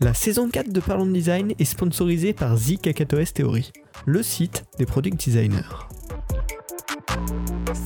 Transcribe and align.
La 0.00 0.14
saison 0.14 0.48
4 0.48 0.72
de 0.72 0.80
Parlons 0.80 1.06
de 1.06 1.12
Design 1.12 1.52
est 1.58 1.64
sponsorisée 1.64 2.32
par 2.32 2.56
The 2.56 3.34
Theory, 3.34 3.72
le 4.04 4.22
site 4.22 4.64
des 4.78 4.86
product 4.86 5.24
designers. 5.24 5.95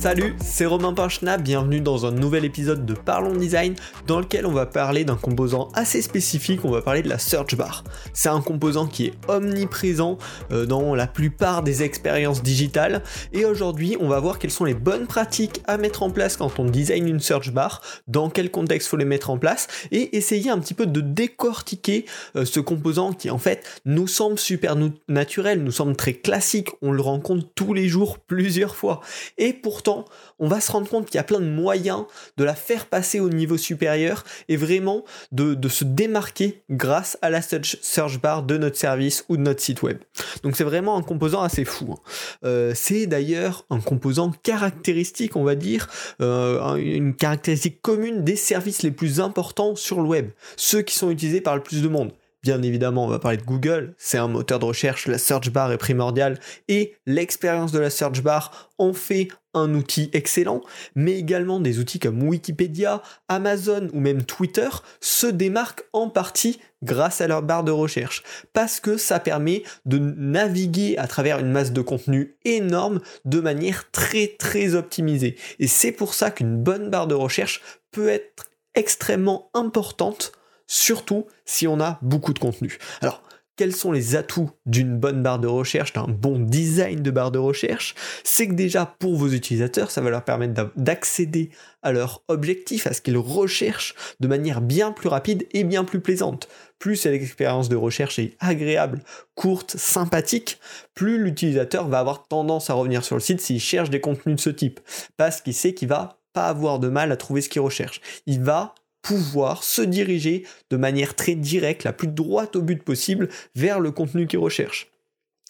Salut, 0.01 0.33
c'est 0.43 0.65
Romain 0.65 0.95
Pinchna, 0.95 1.37
bienvenue 1.37 1.79
dans 1.79 2.07
un 2.07 2.11
nouvel 2.11 2.43
épisode 2.43 2.87
de 2.87 2.95
Parlons 2.95 3.35
Design 3.35 3.75
dans 4.07 4.19
lequel 4.19 4.47
on 4.47 4.51
va 4.51 4.65
parler 4.65 5.05
d'un 5.05 5.15
composant 5.15 5.69
assez 5.75 6.01
spécifique, 6.01 6.65
on 6.65 6.71
va 6.71 6.81
parler 6.81 7.03
de 7.03 7.07
la 7.07 7.19
search 7.19 7.55
bar. 7.55 7.83
C'est 8.11 8.29
un 8.29 8.41
composant 8.41 8.87
qui 8.87 9.05
est 9.05 9.13
omniprésent 9.27 10.17
euh, 10.51 10.65
dans 10.65 10.95
la 10.95 11.05
plupart 11.05 11.61
des 11.61 11.83
expériences 11.83 12.41
digitales 12.41 13.03
et 13.31 13.45
aujourd'hui 13.45 13.95
on 13.99 14.07
va 14.07 14.19
voir 14.19 14.39
quelles 14.39 14.49
sont 14.49 14.65
les 14.65 14.73
bonnes 14.73 15.05
pratiques 15.05 15.61
à 15.67 15.77
mettre 15.77 16.01
en 16.01 16.09
place 16.09 16.35
quand 16.35 16.57
on 16.57 16.65
design 16.65 17.07
une 17.07 17.19
search 17.19 17.51
bar, 17.51 17.83
dans 18.07 18.31
quel 18.31 18.49
contexte 18.49 18.87
faut 18.87 18.97
les 18.97 19.05
mettre 19.05 19.29
en 19.29 19.37
place 19.37 19.67
et 19.91 20.17
essayer 20.17 20.49
un 20.49 20.57
petit 20.57 20.73
peu 20.73 20.87
de 20.87 21.01
décortiquer 21.01 22.05
euh, 22.35 22.43
ce 22.43 22.59
composant 22.59 23.13
qui 23.13 23.29
en 23.29 23.37
fait 23.37 23.63
nous 23.85 24.07
semble 24.07 24.39
super 24.39 24.75
naturel, 25.07 25.63
nous 25.63 25.71
semble 25.71 25.95
très 25.95 26.13
classique, 26.13 26.69
on 26.81 26.91
le 26.91 27.03
rencontre 27.03 27.45
tous 27.53 27.75
les 27.75 27.87
jours 27.87 28.17
plusieurs 28.17 28.75
fois 28.75 29.01
et 29.37 29.53
pourtant 29.53 29.90
on 30.39 30.47
va 30.47 30.61
se 30.61 30.71
rendre 30.71 30.89
compte 30.89 31.05
qu'il 31.05 31.15
y 31.15 31.19
a 31.19 31.23
plein 31.23 31.39
de 31.39 31.49
moyens 31.49 32.05
de 32.37 32.43
la 32.43 32.55
faire 32.55 32.85
passer 32.85 33.19
au 33.19 33.29
niveau 33.29 33.57
supérieur 33.57 34.23
et 34.49 34.57
vraiment 34.57 35.03
de, 35.31 35.55
se 35.69 35.83
démarquer 35.83 36.63
grâce 36.69 37.17
à 37.21 37.29
la 37.29 37.41
search 37.41 38.21
bar 38.21 38.43
de 38.43 38.57
notre 38.57 38.77
service 38.77 39.25
ou 39.29 39.37
de 39.37 39.41
notre 39.41 39.61
site 39.61 39.81
web. 39.81 39.97
Donc 40.43 40.55
c'est 40.55 40.63
vraiment 40.63 40.97
un 40.97 41.01
composant 41.01 41.41
assez 41.41 41.65
fou. 41.65 41.93
Hein. 41.93 41.99
Euh, 42.43 42.73
c'est 42.75 43.07
d'ailleurs 43.07 43.65
un 43.69 43.79
composant 43.79 44.31
caractéristique, 44.43 45.35
on 45.35 45.43
va 45.43 45.55
dire, 45.55 45.87
euh, 46.21 46.75
une 46.75 47.15
caractéristique 47.15 47.81
commune 47.81 48.23
des 48.23 48.35
services 48.35 48.83
les 48.83 48.91
plus 48.91 49.19
importants 49.19 49.75
sur 49.75 50.01
le 50.01 50.07
web, 50.07 50.29
ceux 50.57 50.81
qui 50.81 50.95
sont 50.95 51.09
utilisés 51.09 51.41
par 51.41 51.55
le 51.55 51.63
plus 51.63 51.81
de 51.81 51.87
monde. 51.87 52.11
Bien 52.43 52.63
évidemment, 52.63 53.05
on 53.05 53.09
va 53.09 53.19
parler 53.19 53.37
de 53.37 53.43
Google, 53.43 53.93
c'est 53.99 54.17
un 54.17 54.27
moteur 54.27 54.57
de 54.57 54.65
recherche, 54.65 55.05
la 55.05 55.19
search 55.19 55.51
bar 55.51 55.71
est 55.71 55.77
primordiale. 55.77 56.39
Et 56.67 56.95
l'expérience 57.05 57.71
de 57.71 57.77
la 57.77 57.91
search 57.91 58.23
bar 58.23 58.71
en 58.79 58.93
fait 58.93 59.27
un 59.53 59.75
outil 59.75 60.09
excellent, 60.13 60.61
mais 60.95 61.19
également 61.19 61.59
des 61.59 61.77
outils 61.77 61.99
comme 61.99 62.23
Wikipédia, 62.23 63.03
Amazon 63.27 63.89
ou 63.93 63.99
même 63.99 64.23
Twitter 64.23 64.69
se 65.01 65.27
démarquent 65.27 65.83
en 65.93 66.09
partie 66.09 66.59
grâce 66.81 67.21
à 67.21 67.27
leur 67.27 67.43
barre 67.43 67.63
de 67.63 67.71
recherche, 67.71 68.23
parce 68.53 68.79
que 68.79 68.97
ça 68.97 69.19
permet 69.19 69.61
de 69.85 69.99
naviguer 69.99 70.97
à 70.97 71.05
travers 71.05 71.37
une 71.37 71.51
masse 71.51 71.73
de 71.73 71.81
contenu 71.81 72.37
énorme 72.43 73.01
de 73.23 73.39
manière 73.39 73.91
très 73.91 74.35
très 74.39 74.73
optimisée. 74.73 75.37
Et 75.59 75.67
c'est 75.67 75.91
pour 75.91 76.15
ça 76.15 76.31
qu'une 76.31 76.57
bonne 76.57 76.89
barre 76.89 77.05
de 77.05 77.13
recherche 77.13 77.61
peut 77.91 78.09
être 78.09 78.49
extrêmement 78.73 79.51
importante 79.53 80.31
surtout 80.71 81.27
si 81.43 81.67
on 81.67 81.81
a 81.81 81.99
beaucoup 82.01 82.33
de 82.33 82.39
contenu. 82.39 82.77
Alors, 83.01 83.21
quels 83.57 83.75
sont 83.75 83.91
les 83.91 84.15
atouts 84.15 84.49
d'une 84.65 84.97
bonne 84.97 85.21
barre 85.21 85.37
de 85.37 85.47
recherche, 85.47 85.91
d'un 85.91 86.07
bon 86.07 86.39
design 86.39 87.03
de 87.03 87.11
barre 87.11 87.31
de 87.31 87.37
recherche? 87.37 87.93
C'est 88.23 88.47
que 88.47 88.53
déjà 88.53 88.85
pour 88.85 89.17
vos 89.17 89.27
utilisateurs, 89.27 89.91
ça 89.91 89.99
va 89.99 90.09
leur 90.09 90.23
permettre 90.23 90.71
d'accéder 90.77 91.49
à 91.83 91.91
leur 91.91 92.23
objectif, 92.29 92.87
à 92.87 92.93
ce 92.93 93.01
qu'ils 93.01 93.17
recherchent 93.17 93.95
de 94.21 94.27
manière 94.29 94.61
bien 94.61 94.93
plus 94.93 95.09
rapide 95.09 95.45
et 95.51 95.65
bien 95.65 95.83
plus 95.83 95.99
plaisante. 95.99 96.47
Plus 96.79 97.05
l'expérience 97.05 97.67
de 97.67 97.75
recherche 97.75 98.17
est 98.17 98.37
agréable, 98.39 99.03
courte, 99.35 99.75
sympathique, 99.75 100.57
plus 100.95 101.21
l'utilisateur 101.21 101.89
va 101.89 101.99
avoir 101.99 102.27
tendance 102.29 102.69
à 102.69 102.75
revenir 102.75 103.03
sur 103.03 103.17
le 103.17 103.21
site 103.21 103.41
s'il 103.41 103.59
cherche 103.59 103.89
des 103.89 104.01
contenus 104.01 104.37
de 104.37 104.41
ce 104.41 104.49
type, 104.49 104.79
parce 105.17 105.41
qu'il 105.41 105.53
sait 105.53 105.73
qu'il 105.73 105.89
va 105.89 106.21
pas 106.33 106.47
avoir 106.47 106.79
de 106.79 106.87
mal 106.87 107.11
à 107.11 107.17
trouver 107.17 107.41
ce 107.41 107.49
qu'il 107.49 107.61
recherche. 107.61 107.99
Il 108.25 108.41
va 108.41 108.73
pouvoir 109.01 109.63
se 109.63 109.81
diriger 109.81 110.43
de 110.69 110.77
manière 110.77 111.15
très 111.15 111.35
directe, 111.35 111.83
la 111.83 111.93
plus 111.93 112.07
droite 112.07 112.55
au 112.55 112.61
but 112.61 112.81
possible, 112.83 113.29
vers 113.55 113.79
le 113.79 113.91
contenu 113.91 114.27
qu'il 114.27 114.39
recherche. 114.39 114.91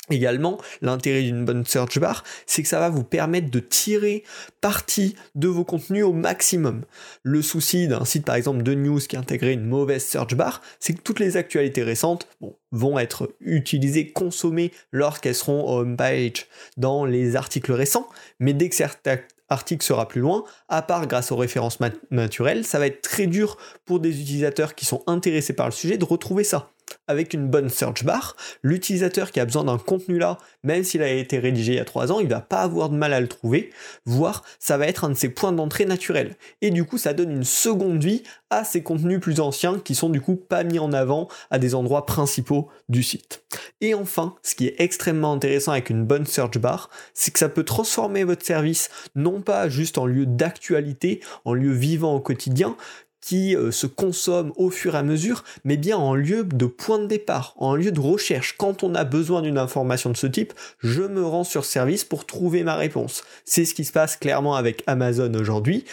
Également, 0.09 0.59
l'intérêt 0.81 1.21
d'une 1.21 1.45
bonne 1.45 1.65
search 1.65 1.99
bar, 1.99 2.23
c'est 2.45 2.63
que 2.63 2.67
ça 2.67 2.79
va 2.79 2.89
vous 2.89 3.03
permettre 3.03 3.49
de 3.49 3.59
tirer 3.59 4.23
parti 4.59 5.15
de 5.35 5.47
vos 5.47 5.63
contenus 5.63 6.03
au 6.03 6.11
maximum. 6.11 6.81
Le 7.23 7.41
souci 7.41 7.87
d'un 7.87 8.03
site 8.03 8.25
par 8.25 8.35
exemple 8.35 8.63
de 8.63 8.73
news 8.73 8.99
qui 8.99 9.15
a 9.15 9.19
intégré 9.19 9.53
une 9.53 9.65
mauvaise 9.65 10.03
search 10.03 10.35
bar, 10.35 10.61
c'est 10.79 10.93
que 10.93 11.01
toutes 11.01 11.19
les 11.19 11.37
actualités 11.37 11.83
récentes 11.83 12.27
vont 12.71 12.99
être 12.99 13.33
utilisées, 13.39 14.09
consommées 14.09 14.71
lorsqu'elles 14.91 15.35
seront 15.35 15.63
au 15.63 15.79
homepage 15.79 16.47
dans 16.77 17.05
les 17.05 17.35
articles 17.35 17.71
récents, 17.71 18.09
mais 18.39 18.53
dès 18.53 18.69
que 18.69 18.75
certains 18.75 19.19
article 19.51 19.85
sera 19.85 20.07
plus 20.07 20.21
loin, 20.21 20.43
à 20.69 20.81
part 20.81 21.07
grâce 21.07 21.31
aux 21.31 21.35
références 21.35 21.79
naturelles, 22.09 22.65
ça 22.65 22.79
va 22.79 22.87
être 22.87 23.01
très 23.01 23.27
dur 23.27 23.57
pour 23.85 23.99
des 23.99 24.21
utilisateurs 24.21 24.75
qui 24.75 24.85
sont 24.85 25.03
intéressés 25.07 25.53
par 25.53 25.67
le 25.67 25.71
sujet 25.71 25.97
de 25.97 26.05
retrouver 26.05 26.43
ça 26.43 26.70
avec 27.07 27.33
une 27.33 27.47
bonne 27.47 27.69
search 27.69 28.03
bar, 28.03 28.35
l'utilisateur 28.63 29.31
qui 29.31 29.39
a 29.39 29.45
besoin 29.45 29.65
d'un 29.65 29.77
contenu 29.77 30.17
là, 30.17 30.37
même 30.63 30.83
s'il 30.83 31.01
a 31.01 31.09
été 31.09 31.39
rédigé 31.39 31.73
il 31.73 31.77
y 31.77 31.79
a 31.79 31.85
3 31.85 32.11
ans, 32.11 32.19
il 32.19 32.27
va 32.27 32.41
pas 32.41 32.61
avoir 32.61 32.89
de 32.89 32.95
mal 32.95 33.13
à 33.13 33.19
le 33.19 33.27
trouver, 33.27 33.71
voire 34.05 34.43
ça 34.59 34.77
va 34.77 34.87
être 34.87 35.03
un 35.03 35.09
de 35.09 35.15
ses 35.15 35.29
points 35.29 35.51
d'entrée 35.51 35.85
naturels. 35.85 36.35
Et 36.61 36.69
du 36.69 36.85
coup, 36.85 36.97
ça 36.97 37.13
donne 37.13 37.31
une 37.31 37.43
seconde 37.43 38.03
vie 38.03 38.23
à 38.49 38.63
ces 38.63 38.83
contenus 38.83 39.19
plus 39.19 39.39
anciens 39.39 39.79
qui 39.79 39.95
sont 39.95 40.09
du 40.09 40.21
coup 40.21 40.35
pas 40.35 40.63
mis 40.63 40.79
en 40.79 40.93
avant 40.93 41.27
à 41.49 41.59
des 41.59 41.75
endroits 41.75 42.05
principaux 42.05 42.69
du 42.89 43.03
site. 43.03 43.43
Et 43.81 43.93
enfin, 43.93 44.35
ce 44.43 44.55
qui 44.55 44.67
est 44.67 44.75
extrêmement 44.79 45.33
intéressant 45.33 45.71
avec 45.71 45.89
une 45.89 46.05
bonne 46.05 46.25
search 46.25 46.57
bar, 46.57 46.89
c'est 47.13 47.31
que 47.31 47.39
ça 47.39 47.49
peut 47.49 47.63
transformer 47.63 48.23
votre 48.23 48.45
service 48.45 48.89
non 49.15 49.41
pas 49.41 49.69
juste 49.69 49.97
en 49.97 50.05
lieu 50.05 50.25
d'actualité, 50.25 51.21
en 51.45 51.53
lieu 51.53 51.71
vivant 51.71 52.15
au 52.15 52.19
quotidien, 52.19 52.75
qui 53.21 53.55
euh, 53.55 53.71
se 53.71 53.87
consomme 53.87 54.51
au 54.55 54.69
fur 54.69 54.95
et 54.95 54.97
à 54.97 55.03
mesure, 55.03 55.43
mais 55.63 55.77
bien 55.77 55.97
en 55.97 56.15
lieu 56.15 56.43
de 56.43 56.65
point 56.65 56.99
de 56.99 57.05
départ, 57.05 57.53
en 57.57 57.75
lieu 57.75 57.91
de 57.91 57.99
recherche. 57.99 58.55
Quand 58.57 58.83
on 58.83 58.95
a 58.95 59.03
besoin 59.03 59.41
d'une 59.41 59.57
information 59.57 60.09
de 60.09 60.17
ce 60.17 60.27
type, 60.27 60.53
je 60.79 61.03
me 61.03 61.23
rends 61.23 61.43
sur 61.43 61.65
service 61.65 62.03
pour 62.03 62.25
trouver 62.25 62.63
ma 62.63 62.75
réponse. 62.75 63.23
C'est 63.45 63.65
ce 63.65 63.73
qui 63.73 63.85
se 63.85 63.91
passe 63.91 64.15
clairement 64.15 64.55
avec 64.55 64.83
Amazon 64.87 65.33
aujourd'hui 65.35 65.85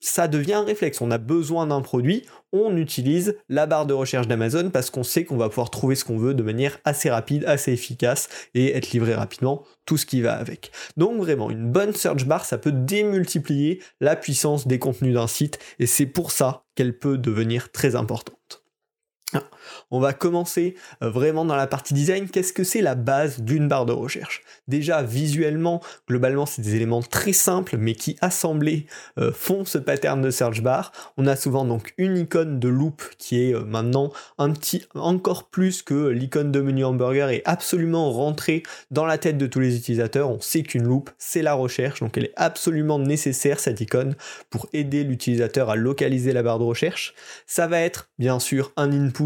ça 0.00 0.28
devient 0.28 0.54
un 0.54 0.64
réflexe. 0.64 1.00
On 1.00 1.10
a 1.10 1.18
besoin 1.18 1.66
d'un 1.66 1.80
produit, 1.80 2.24
on 2.52 2.76
utilise 2.76 3.36
la 3.48 3.66
barre 3.66 3.86
de 3.86 3.94
recherche 3.94 4.28
d'Amazon 4.28 4.70
parce 4.70 4.90
qu'on 4.90 5.02
sait 5.02 5.24
qu'on 5.24 5.36
va 5.36 5.48
pouvoir 5.48 5.70
trouver 5.70 5.94
ce 5.94 6.04
qu'on 6.04 6.18
veut 6.18 6.34
de 6.34 6.42
manière 6.42 6.78
assez 6.84 7.10
rapide, 7.10 7.44
assez 7.46 7.72
efficace 7.72 8.28
et 8.54 8.76
être 8.76 8.90
livré 8.92 9.14
rapidement, 9.14 9.64
tout 9.86 9.96
ce 9.96 10.06
qui 10.06 10.20
va 10.20 10.34
avec. 10.34 10.70
Donc 10.96 11.18
vraiment, 11.18 11.50
une 11.50 11.70
bonne 11.70 11.94
search 11.94 12.24
bar, 12.26 12.44
ça 12.44 12.58
peut 12.58 12.72
démultiplier 12.72 13.82
la 14.00 14.16
puissance 14.16 14.66
des 14.66 14.78
contenus 14.78 15.14
d'un 15.14 15.26
site 15.26 15.58
et 15.78 15.86
c'est 15.86 16.06
pour 16.06 16.30
ça 16.30 16.64
qu'elle 16.74 16.98
peut 16.98 17.18
devenir 17.18 17.72
très 17.72 17.96
importante. 17.96 18.62
On 19.90 20.00
va 20.00 20.12
commencer 20.12 20.74
euh, 21.02 21.10
vraiment 21.10 21.44
dans 21.44 21.56
la 21.56 21.66
partie 21.66 21.94
design. 21.94 22.28
Qu'est-ce 22.28 22.52
que 22.52 22.64
c'est 22.64 22.80
la 22.80 22.94
base 22.94 23.40
d'une 23.40 23.68
barre 23.68 23.86
de 23.86 23.92
recherche? 23.92 24.42
Déjà, 24.66 25.02
visuellement, 25.02 25.82
globalement, 26.08 26.46
c'est 26.46 26.62
des 26.62 26.74
éléments 26.74 27.02
très 27.02 27.32
simples, 27.32 27.76
mais 27.78 27.94
qui 27.94 28.16
assemblés 28.20 28.86
euh, 29.18 29.32
font 29.32 29.64
ce 29.64 29.78
pattern 29.78 30.20
de 30.20 30.30
search 30.30 30.62
bar. 30.62 30.92
On 31.16 31.26
a 31.26 31.36
souvent 31.36 31.64
donc 31.64 31.94
une 31.98 32.16
icône 32.18 32.58
de 32.58 32.68
loop 32.68 33.02
qui 33.18 33.42
est 33.42 33.54
euh, 33.54 33.64
maintenant 33.64 34.12
un 34.38 34.52
petit, 34.52 34.84
encore 34.94 35.48
plus 35.48 35.82
que 35.82 36.08
l'icône 36.08 36.52
de 36.52 36.60
menu 36.60 36.84
hamburger 36.84 37.30
est 37.30 37.42
absolument 37.44 38.10
rentrée 38.12 38.62
dans 38.90 39.06
la 39.06 39.18
tête 39.18 39.38
de 39.38 39.46
tous 39.46 39.60
les 39.60 39.76
utilisateurs. 39.76 40.30
On 40.30 40.40
sait 40.40 40.62
qu'une 40.62 40.84
loop, 40.84 41.10
c'est 41.18 41.42
la 41.42 41.54
recherche, 41.54 42.00
donc 42.00 42.16
elle 42.16 42.26
est 42.26 42.34
absolument 42.36 42.98
nécessaire 42.98 43.60
cette 43.60 43.80
icône 43.80 44.14
pour 44.50 44.68
aider 44.72 45.04
l'utilisateur 45.04 45.70
à 45.70 45.76
localiser 45.76 46.32
la 46.32 46.42
barre 46.42 46.58
de 46.58 46.64
recherche. 46.64 47.14
Ça 47.46 47.66
va 47.66 47.80
être 47.80 48.08
bien 48.18 48.38
sûr 48.38 48.72
un 48.76 48.92
input 48.92 49.17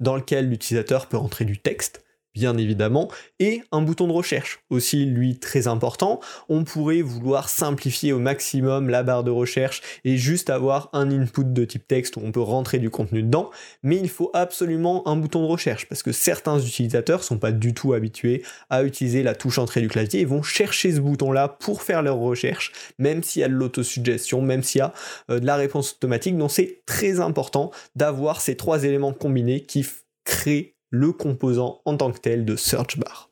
dans 0.00 0.16
lequel 0.16 0.48
l'utilisateur 0.48 1.06
peut 1.06 1.16
entrer 1.16 1.44
du 1.44 1.58
texte, 1.58 2.04
bien 2.34 2.56
évidemment, 2.56 3.08
et 3.38 3.62
un 3.72 3.82
bouton 3.82 4.06
de 4.06 4.12
recherche, 4.12 4.60
aussi 4.70 5.04
lui 5.04 5.38
très 5.38 5.66
important. 5.66 6.20
On 6.48 6.64
pourrait 6.64 7.02
vouloir 7.02 7.48
simplifier 7.48 8.12
au 8.12 8.18
maximum 8.18 8.88
la 8.88 9.02
barre 9.02 9.24
de 9.24 9.30
recherche 9.30 9.82
et 10.04 10.16
juste 10.16 10.50
avoir 10.50 10.90
un 10.92 11.10
input 11.10 11.44
de 11.44 11.64
type 11.64 11.86
texte 11.88 12.16
où 12.16 12.20
on 12.22 12.32
peut 12.32 12.40
rentrer 12.40 12.78
du 12.78 12.90
contenu 12.90 13.22
dedans, 13.22 13.50
mais 13.82 13.96
il 13.96 14.08
faut 14.08 14.30
absolument 14.34 15.06
un 15.08 15.16
bouton 15.16 15.42
de 15.42 15.46
recherche 15.46 15.86
parce 15.88 16.02
que 16.02 16.12
certains 16.12 16.58
utilisateurs 16.58 17.24
sont 17.24 17.38
pas 17.38 17.52
du 17.52 17.74
tout 17.74 17.92
habitués 17.92 18.42
à 18.68 18.84
utiliser 18.84 19.22
la 19.22 19.34
touche 19.34 19.58
entrée 19.58 19.80
du 19.80 19.88
clavier 19.88 20.20
et 20.20 20.24
vont 20.24 20.42
chercher 20.42 20.92
ce 20.92 21.00
bouton-là 21.00 21.48
pour 21.48 21.82
faire 21.82 22.02
leur 22.02 22.16
recherche, 22.16 22.72
même 22.98 23.22
s'il 23.22 23.40
y 23.40 23.44
a 23.44 23.48
de 23.48 23.54
l'autosuggestion, 23.54 24.42
même 24.42 24.62
s'il 24.62 24.80
y 24.80 24.82
a 24.82 24.92
euh, 25.30 25.40
de 25.40 25.46
la 25.46 25.56
réponse 25.56 25.92
automatique. 25.92 26.36
Donc 26.36 26.50
c'est 26.50 26.82
très 26.86 27.20
important 27.20 27.70
d'avoir 27.96 28.40
ces 28.40 28.56
trois 28.56 28.84
éléments 28.84 29.12
combinés 29.12 29.62
qui 29.62 29.86
créent 30.24 30.74
le 30.90 31.12
composant 31.12 31.80
en 31.84 31.96
tant 31.96 32.12
que 32.12 32.18
tel 32.18 32.44
de 32.44 32.56
search 32.56 32.98
bar. 32.98 33.30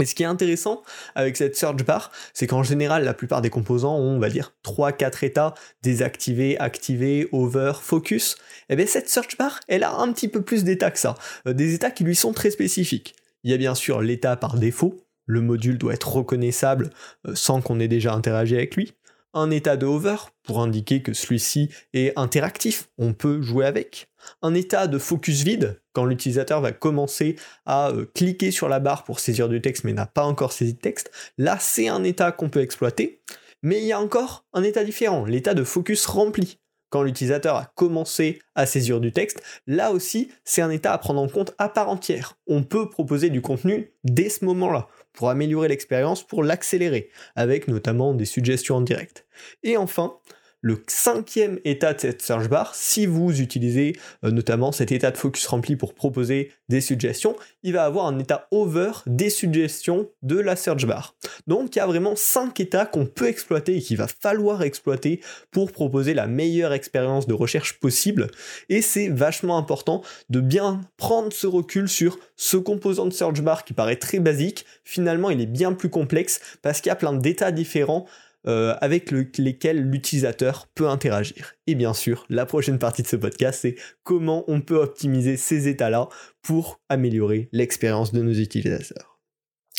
Et 0.00 0.04
ce 0.04 0.14
qui 0.14 0.22
est 0.22 0.26
intéressant 0.26 0.82
avec 1.14 1.36
cette 1.36 1.56
search 1.56 1.84
bar, 1.84 2.12
c'est 2.32 2.46
qu'en 2.46 2.62
général, 2.62 3.04
la 3.04 3.14
plupart 3.14 3.42
des 3.42 3.50
composants 3.50 3.96
ont, 3.96 4.16
on 4.16 4.18
va 4.20 4.28
dire, 4.28 4.54
3-4 4.64 5.24
états, 5.24 5.54
désactivé, 5.82 6.58
activé, 6.58 7.28
over, 7.32 7.72
focus. 7.80 8.36
Et 8.68 8.74
eh 8.74 8.76
bien 8.76 8.86
cette 8.86 9.08
search 9.08 9.36
bar, 9.36 9.60
elle 9.66 9.82
a 9.82 9.96
un 9.96 10.12
petit 10.12 10.28
peu 10.28 10.42
plus 10.42 10.64
d'états 10.64 10.90
que 10.90 10.98
ça. 10.98 11.14
Euh, 11.46 11.52
des 11.52 11.74
états 11.74 11.90
qui 11.90 12.04
lui 12.04 12.14
sont 12.14 12.32
très 12.32 12.50
spécifiques. 12.50 13.16
Il 13.42 13.50
y 13.50 13.54
a 13.54 13.56
bien 13.56 13.74
sûr 13.74 14.00
l'état 14.00 14.36
par 14.36 14.56
défaut. 14.56 15.04
Le 15.26 15.40
module 15.40 15.78
doit 15.78 15.94
être 15.94 16.08
reconnaissable 16.08 16.90
euh, 17.26 17.34
sans 17.34 17.60
qu'on 17.60 17.80
ait 17.80 17.88
déjà 17.88 18.14
interagi 18.14 18.54
avec 18.54 18.76
lui. 18.76 18.92
Un 19.34 19.50
état 19.50 19.76
de 19.76 19.86
hover 19.86 20.16
pour 20.42 20.60
indiquer 20.60 21.02
que 21.02 21.12
celui-ci 21.12 21.70
est 21.92 22.12
interactif, 22.18 22.88
on 22.98 23.12
peut 23.12 23.42
jouer 23.42 23.66
avec, 23.66 24.08
un 24.42 24.54
état 24.54 24.86
de 24.86 24.98
focus 24.98 25.42
vide 25.42 25.80
quand 25.92 26.04
l'utilisateur 26.04 26.60
va 26.60 26.72
commencer 26.72 27.36
à 27.66 27.90
euh, 27.90 28.06
cliquer 28.14 28.50
sur 28.50 28.68
la 28.68 28.80
barre 28.80 29.04
pour 29.04 29.20
saisir 29.20 29.48
du 29.48 29.60
texte 29.60 29.84
mais 29.84 29.92
n'a 29.92 30.06
pas 30.06 30.24
encore 30.24 30.52
saisi 30.52 30.74
de 30.74 30.78
texte, 30.78 31.10
là 31.36 31.58
c'est 31.60 31.88
un 31.88 32.04
état 32.04 32.32
qu'on 32.32 32.48
peut 32.48 32.62
exploiter, 32.62 33.22
mais 33.62 33.80
il 33.80 33.86
y 33.86 33.92
a 33.92 34.00
encore 34.00 34.44
un 34.52 34.62
état 34.62 34.84
différent, 34.84 35.24
l'état 35.24 35.54
de 35.54 35.64
focus 35.64 36.06
rempli. 36.06 36.58
Quand 36.90 37.02
l'utilisateur 37.02 37.56
a 37.56 37.72
commencé 37.74 38.40
à 38.54 38.66
saisir 38.66 39.00
du 39.00 39.12
texte, 39.12 39.42
là 39.66 39.92
aussi 39.92 40.30
c'est 40.44 40.62
un 40.62 40.70
état 40.70 40.92
à 40.92 40.98
prendre 40.98 41.20
en 41.20 41.28
compte 41.28 41.54
à 41.58 41.68
part 41.68 41.88
entière. 41.88 42.38
On 42.46 42.62
peut 42.62 42.88
proposer 42.88 43.30
du 43.30 43.42
contenu 43.42 43.92
dès 44.04 44.28
ce 44.30 44.44
moment-là 44.46 44.88
pour 45.12 45.30
améliorer 45.30 45.68
l'expérience, 45.68 46.26
pour 46.26 46.42
l'accélérer, 46.42 47.10
avec 47.34 47.68
notamment 47.68 48.14
des 48.14 48.24
suggestions 48.24 48.76
en 48.76 48.80
direct. 48.80 49.26
Et 49.62 49.76
enfin, 49.76 50.14
le 50.60 50.82
cinquième 50.88 51.60
état 51.64 51.94
de 51.94 52.00
cette 52.00 52.22
search 52.22 52.48
bar, 52.48 52.74
si 52.74 53.06
vous 53.06 53.40
utilisez 53.40 53.94
euh, 54.24 54.30
notamment 54.30 54.72
cet 54.72 54.90
état 54.90 55.10
de 55.10 55.16
focus 55.16 55.46
rempli 55.46 55.76
pour 55.76 55.94
proposer 55.94 56.50
des 56.68 56.80
suggestions, 56.80 57.36
il 57.62 57.72
va 57.72 57.84
avoir 57.84 58.06
un 58.06 58.18
état 58.18 58.48
over 58.50 58.90
des 59.06 59.30
suggestions 59.30 60.08
de 60.22 60.38
la 60.38 60.56
search 60.56 60.84
bar. 60.84 61.14
Donc 61.46 61.76
il 61.76 61.78
y 61.78 61.82
a 61.82 61.86
vraiment 61.86 62.16
cinq 62.16 62.58
états 62.60 62.86
qu'on 62.86 63.06
peut 63.06 63.28
exploiter 63.28 63.76
et 63.76 63.80
qu'il 63.80 63.96
va 63.96 64.08
falloir 64.08 64.62
exploiter 64.62 65.20
pour 65.50 65.70
proposer 65.70 66.12
la 66.12 66.26
meilleure 66.26 66.72
expérience 66.72 67.26
de 67.26 67.34
recherche 67.34 67.78
possible. 67.78 68.28
Et 68.68 68.82
c'est 68.82 69.08
vachement 69.08 69.58
important 69.58 70.02
de 70.28 70.40
bien 70.40 70.80
prendre 70.96 71.32
ce 71.32 71.46
recul 71.46 71.88
sur 71.88 72.18
ce 72.36 72.56
composant 72.56 73.06
de 73.06 73.12
search 73.12 73.40
bar 73.42 73.64
qui 73.64 73.74
paraît 73.74 73.96
très 73.96 74.18
basique. 74.18 74.66
Finalement, 74.84 75.30
il 75.30 75.40
est 75.40 75.46
bien 75.46 75.72
plus 75.72 75.90
complexe 75.90 76.40
parce 76.62 76.80
qu'il 76.80 76.90
y 76.90 76.92
a 76.92 76.96
plein 76.96 77.12
d'états 77.12 77.52
différents 77.52 78.06
euh, 78.46 78.76
avec 78.80 79.10
lesquels 79.10 79.82
l'utilisateur 79.82 80.68
peut 80.74 80.88
interagir. 80.88 81.54
Et 81.66 81.74
bien 81.74 81.94
sûr, 81.94 82.24
la 82.28 82.46
prochaine 82.46 82.78
partie 82.78 83.02
de 83.02 83.08
ce 83.08 83.16
podcast, 83.16 83.60
c'est 83.62 83.76
comment 84.04 84.44
on 84.48 84.60
peut 84.60 84.78
optimiser 84.78 85.36
ces 85.36 85.68
états-là 85.68 86.08
pour 86.42 86.80
améliorer 86.88 87.48
l'expérience 87.52 88.12
de 88.12 88.22
nos 88.22 88.32
utilisateurs. 88.32 89.18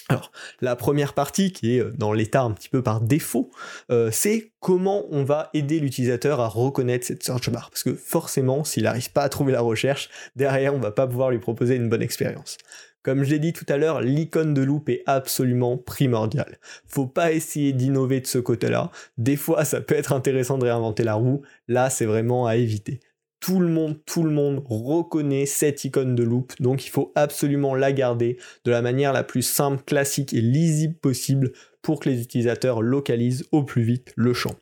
Alors, 0.09 0.31
la 0.59 0.75
première 0.75 1.13
partie, 1.13 1.53
qui 1.53 1.77
est 1.77 1.81
euh, 1.81 1.91
dans 1.95 2.13
l'état 2.13 2.41
un 2.41 2.51
petit 2.51 2.67
peu 2.67 2.81
par 2.81 3.00
défaut, 3.00 3.51
euh, 3.91 4.09
c'est 4.11 4.51
comment 4.59 5.06
on 5.11 5.23
va 5.23 5.51
aider 5.53 5.79
l'utilisateur 5.79 6.39
à 6.39 6.47
reconnaître 6.47 7.06
cette 7.06 7.23
search 7.23 7.50
bar. 7.51 7.69
Parce 7.69 7.83
que 7.83 7.94
forcément, 7.94 8.63
s'il 8.63 8.83
n'arrive 8.83 9.11
pas 9.11 9.21
à 9.21 9.29
trouver 9.29 9.51
la 9.51 9.61
recherche, 9.61 10.09
derrière, 10.35 10.73
on 10.73 10.79
va 10.79 10.91
pas 10.91 11.06
pouvoir 11.06 11.29
lui 11.29 11.38
proposer 11.38 11.75
une 11.75 11.89
bonne 11.89 12.01
expérience. 12.01 12.57
Comme 13.04 13.24
je 13.24 13.30
l'ai 13.30 13.40
dit 13.40 13.54
tout 13.54 13.66
à 13.69 13.78
l'heure, 13.78 14.01
l'icône 14.01 14.54
de 14.54 14.62
loupe 14.62 14.90
est 14.90 15.04
absolument 15.06 15.78
primordiale. 15.78 16.57
Faut 16.86 17.07
pas 17.07 17.31
essayer 17.31 17.72
d'innover 17.72 18.19
de 18.19 18.28
ce 18.28 18.40
côté-là. 18.40 18.92
Des 19.18 19.38
fois, 19.38 19.63
ça 19.63 19.80
peut 19.80 19.96
être 19.96 20.12
intéressant 20.12 20.57
de 20.57 20.66
réinventer 20.66 21.04
la 21.04 21.13
roue. 21.13 21.42
Là, 21.68 21.90
c'est 21.90 22.06
vraiment 22.06 22.46
à 22.46 22.57
éviter. 22.57 23.00
Tout 23.40 23.62
le 23.62 23.69
monde, 23.69 23.98
tout 24.06 24.24
le 24.24 24.31
monde 24.31 24.62
reconnaît 24.66 25.46
cette 25.46 25.86
icône 25.86 26.13
de 26.13 26.24
loupe, 26.24 26.51
donc 26.60 26.86
il 26.86 26.90
faut 26.90 27.13
absolument 27.16 27.74
la 27.74 27.94
garder 27.94 28.38
de 28.66 28.72
la 28.72 28.81
manière 28.81 29.13
la 29.13 29.24
plus 29.24 29.44
simple, 29.44 29.81
classique 29.86 30.34
et 30.34 30.42
lisible 30.42 30.95
possible 30.95 31.54
pour 31.81 32.02
que 32.02 32.10
les 32.10 32.22
utilisateurs 32.22 32.81
localisent 32.81 33.45
au 33.54 33.63
plus 33.63 33.84
vite 33.84 34.12
le 34.18 34.34
champ. 34.34 34.56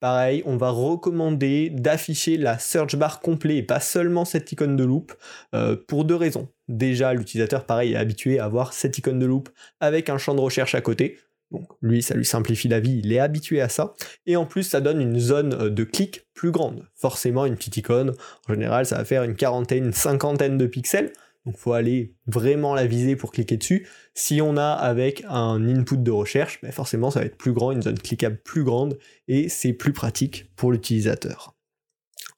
Pareil, 0.00 0.42
on 0.46 0.56
va 0.56 0.70
recommander 0.70 1.68
d'afficher 1.68 2.38
la 2.38 2.58
search 2.58 2.96
bar 2.96 3.20
complet 3.20 3.58
et 3.58 3.62
pas 3.62 3.80
seulement 3.80 4.24
cette 4.24 4.50
icône 4.50 4.74
de 4.74 4.84
loupe 4.84 5.12
euh, 5.54 5.76
pour 5.76 6.06
deux 6.06 6.14
raisons. 6.14 6.48
Déjà, 6.70 7.12
l'utilisateur, 7.14 7.66
pareil, 7.66 7.94
est 7.94 7.96
habitué 7.96 8.38
à 8.38 8.44
avoir 8.44 8.72
cette 8.72 8.96
icône 8.96 9.18
de 9.18 9.26
loupe 9.26 9.48
avec 9.80 10.08
un 10.08 10.18
champ 10.18 10.36
de 10.36 10.40
recherche 10.40 10.76
à 10.76 10.80
côté. 10.80 11.18
Donc 11.50 11.66
lui, 11.82 12.00
ça 12.00 12.14
lui 12.14 12.24
simplifie 12.24 12.68
la 12.68 12.78
vie, 12.78 13.00
il 13.02 13.12
est 13.12 13.18
habitué 13.18 13.60
à 13.60 13.68
ça. 13.68 13.94
Et 14.24 14.36
en 14.36 14.46
plus, 14.46 14.62
ça 14.62 14.80
donne 14.80 15.00
une 15.00 15.18
zone 15.18 15.52
euh, 15.54 15.68
de 15.68 15.82
clic 15.82 16.28
plus 16.32 16.52
grande. 16.52 16.86
Forcément, 16.94 17.44
une 17.44 17.56
petite 17.56 17.78
icône, 17.78 18.14
en 18.48 18.54
général, 18.54 18.86
ça 18.86 18.98
va 18.98 19.04
faire 19.04 19.24
une 19.24 19.34
quarantaine, 19.34 19.86
une 19.86 19.92
cinquantaine 19.92 20.58
de 20.58 20.66
pixels. 20.66 21.12
Donc 21.44 21.56
faut 21.56 21.72
aller 21.72 22.14
vraiment 22.28 22.72
la 22.72 22.86
viser 22.86 23.16
pour 23.16 23.32
cliquer 23.32 23.56
dessus. 23.56 23.88
Si 24.14 24.40
on 24.40 24.56
a 24.56 24.70
avec 24.70 25.24
un 25.28 25.68
input 25.68 25.96
de 25.96 26.10
recherche, 26.12 26.60
ben 26.62 26.70
forcément 26.70 27.10
ça 27.10 27.18
va 27.18 27.26
être 27.26 27.36
plus 27.36 27.52
grand, 27.52 27.72
une 27.72 27.82
zone 27.82 27.98
cliquable 27.98 28.38
plus 28.44 28.62
grande, 28.62 28.96
et 29.26 29.48
c'est 29.48 29.72
plus 29.72 29.92
pratique 29.92 30.52
pour 30.54 30.70
l'utilisateur. 30.70 31.56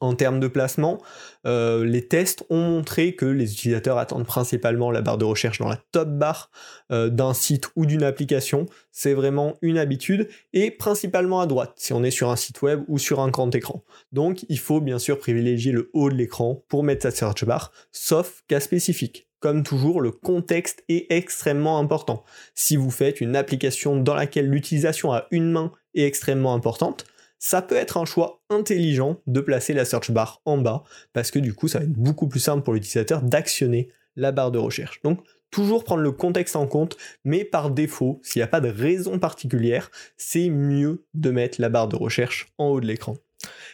En 0.02 0.16
termes 0.16 0.40
de 0.40 0.48
placement, 0.48 1.00
euh, 1.46 1.84
les 1.84 2.08
tests 2.08 2.44
ont 2.50 2.60
montré 2.60 3.14
que 3.14 3.24
les 3.24 3.52
utilisateurs 3.52 3.98
attendent 3.98 4.26
principalement 4.26 4.90
la 4.90 5.00
barre 5.00 5.16
de 5.16 5.24
recherche 5.24 5.60
dans 5.60 5.68
la 5.68 5.78
top 5.92 6.08
bar 6.08 6.50
euh, 6.90 7.08
d'un 7.08 7.34
site 7.34 7.68
ou 7.76 7.86
d'une 7.86 8.02
application. 8.02 8.66
C'est 8.90 9.14
vraiment 9.14 9.54
une 9.62 9.78
habitude 9.78 10.28
et 10.52 10.72
principalement 10.72 11.40
à 11.40 11.46
droite 11.46 11.74
si 11.76 11.92
on 11.92 12.02
est 12.02 12.10
sur 12.10 12.30
un 12.30 12.36
site 12.36 12.62
web 12.62 12.82
ou 12.88 12.98
sur 12.98 13.20
un 13.20 13.28
grand 13.28 13.54
écran. 13.54 13.84
Donc 14.10 14.44
il 14.48 14.58
faut 14.58 14.80
bien 14.80 14.98
sûr 14.98 15.20
privilégier 15.20 15.70
le 15.70 15.88
haut 15.92 16.10
de 16.10 16.16
l'écran 16.16 16.64
pour 16.66 16.82
mettre 16.82 17.02
sa 17.02 17.12
search 17.12 17.44
bar, 17.44 17.70
sauf 17.92 18.42
cas 18.48 18.58
spécifique. 18.58 19.28
Comme 19.38 19.62
toujours, 19.62 20.00
le 20.00 20.10
contexte 20.10 20.82
est 20.88 21.06
extrêmement 21.10 21.78
important. 21.78 22.24
Si 22.56 22.74
vous 22.74 22.90
faites 22.90 23.20
une 23.20 23.36
application 23.36 23.96
dans 23.96 24.14
laquelle 24.14 24.48
l'utilisation 24.48 25.12
à 25.12 25.26
une 25.30 25.52
main 25.52 25.70
est 25.94 26.06
extrêmement 26.06 26.54
importante, 26.54 27.04
ça 27.42 27.60
peut 27.60 27.74
être 27.74 27.96
un 27.96 28.04
choix 28.04 28.40
intelligent 28.50 29.20
de 29.26 29.40
placer 29.40 29.72
la 29.72 29.84
search 29.84 30.12
bar 30.12 30.40
en 30.44 30.58
bas, 30.58 30.84
parce 31.12 31.32
que 31.32 31.40
du 31.40 31.54
coup, 31.54 31.66
ça 31.66 31.80
va 31.80 31.84
être 31.86 31.92
beaucoup 31.92 32.28
plus 32.28 32.38
simple 32.38 32.62
pour 32.62 32.72
l'utilisateur 32.72 33.20
d'actionner 33.20 33.88
la 34.14 34.30
barre 34.30 34.52
de 34.52 34.60
recherche. 34.60 35.02
Donc, 35.02 35.24
toujours 35.50 35.82
prendre 35.82 36.02
le 36.02 36.12
contexte 36.12 36.54
en 36.54 36.68
compte, 36.68 36.96
mais 37.24 37.44
par 37.44 37.72
défaut, 37.72 38.20
s'il 38.22 38.38
n'y 38.38 38.44
a 38.44 38.46
pas 38.46 38.60
de 38.60 38.68
raison 38.68 39.18
particulière, 39.18 39.90
c'est 40.16 40.50
mieux 40.50 41.04
de 41.14 41.32
mettre 41.32 41.60
la 41.60 41.68
barre 41.68 41.88
de 41.88 41.96
recherche 41.96 42.52
en 42.58 42.68
haut 42.68 42.80
de 42.80 42.86
l'écran. 42.86 43.16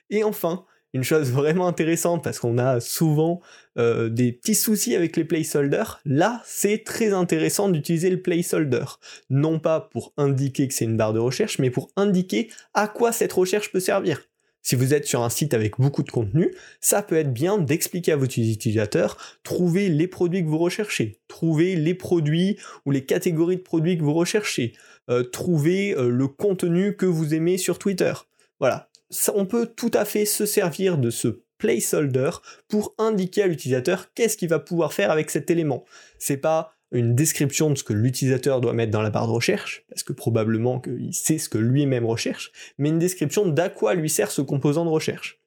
Et 0.09 0.25
enfin, 0.25 0.65
une 0.95 1.05
chose 1.05 1.31
vraiment 1.31 1.69
intéressante 1.69 2.25
parce 2.25 2.39
qu'on 2.39 2.59
a 2.59 2.81
souvent 2.81 3.41
euh, 3.79 4.09
des 4.09 4.33
petits 4.33 4.55
soucis 4.55 4.97
avec 4.97 5.17
les 5.17 5.25
placeholders. 5.25 6.01
Là, 6.05 6.43
c'est 6.45 6.85
très 6.85 7.13
intéressant 7.13 7.69
d'utiliser 7.69 8.11
le 8.11 8.23
placeholder. 8.23 8.85
Non 9.31 9.59
pas 9.59 9.81
pour 9.81 10.13
indiquer 10.17 10.69
que 10.69 10.75
c'est 10.75 10.85
une 10.85 10.97
barre 10.97 11.13
de 11.13 11.19
recherche, 11.19 11.59
mais 11.59 11.71
pour 11.71 11.91
indiquer 11.97 12.51
à 12.75 12.89
quoi 12.89 13.13
cette 13.13 13.33
recherche 13.33 13.71
peut 13.71 13.81
servir. 13.81 14.23
Si 14.63 14.75
vous 14.75 14.93
êtes 14.93 15.07
sur 15.07 15.23
un 15.23 15.31
site 15.31 15.55
avec 15.55 15.79
beaucoup 15.79 16.03
de 16.03 16.11
contenu, 16.11 16.55
ça 16.81 17.03
peut 17.03 17.17
être 17.17 17.33
bien 17.33 17.59
d'expliquer 17.59 18.13
à 18.13 18.17
vos 18.17 18.27
utilisateurs, 18.27 19.17
trouver 19.43 19.89
les 19.89 20.07
produits 20.09 20.43
que 20.43 20.49
vous 20.49 20.59
recherchez, 20.59 21.21
trouver 21.29 21.75
les 21.75 21.95
produits 21.95 22.59
ou 22.85 22.91
les 22.91 23.05
catégories 23.05 23.57
de 23.57 23.63
produits 23.63 23.97
que 23.97 24.03
vous 24.03 24.13
recherchez, 24.13 24.75
euh, 25.09 25.23
trouver 25.23 25.97
euh, 25.97 26.11
le 26.11 26.29
contenu 26.29 26.97
que 26.97 27.07
vous 27.07 27.35
aimez 27.35 27.57
sur 27.57 27.79
Twitter. 27.79 28.13
Voilà, 28.61 28.88
on 29.35 29.47
peut 29.47 29.67
tout 29.67 29.91
à 29.95 30.05
fait 30.05 30.25
se 30.25 30.47
servir 30.47 30.99
de 30.99 31.11
ce 31.11 31.43
placeholder 31.59 32.31
pour 32.69 32.95
indiquer 32.99 33.43
à 33.43 33.47
l'utilisateur 33.47 34.13
qu'est-ce 34.15 34.37
qu'il 34.37 34.49
va 34.49 34.59
pouvoir 34.59 34.93
faire 34.93 35.11
avec 35.11 35.31
cet 35.31 35.51
élément. 35.51 35.85
C'est 36.19 36.37
pas 36.37 36.73
une 36.91 37.15
description 37.15 37.71
de 37.71 37.75
ce 37.75 37.85
que 37.85 37.93
l'utilisateur 37.93 38.61
doit 38.61 38.73
mettre 38.73 38.93
dans 38.93 39.03
la 39.03 39.11
barre 39.11 39.27
de 39.27 39.33
recherche, 39.33 39.85
parce 39.89 40.03
que 40.03 40.13
probablement 40.13 40.81
qu'il 40.81 41.13
sait 41.13 41.39
ce 41.39 41.49
que 41.49 41.59
lui-même 41.59 42.07
recherche, 42.07 42.51
mais 42.79 42.89
une 42.89 42.99
description 42.99 43.47
d'à 43.47 43.69
quoi 43.69 43.95
lui 43.95 44.09
sert 44.09 44.31
ce 44.31 44.41
composant 44.41 44.85
de 44.85 44.91
recherche. 44.91 45.41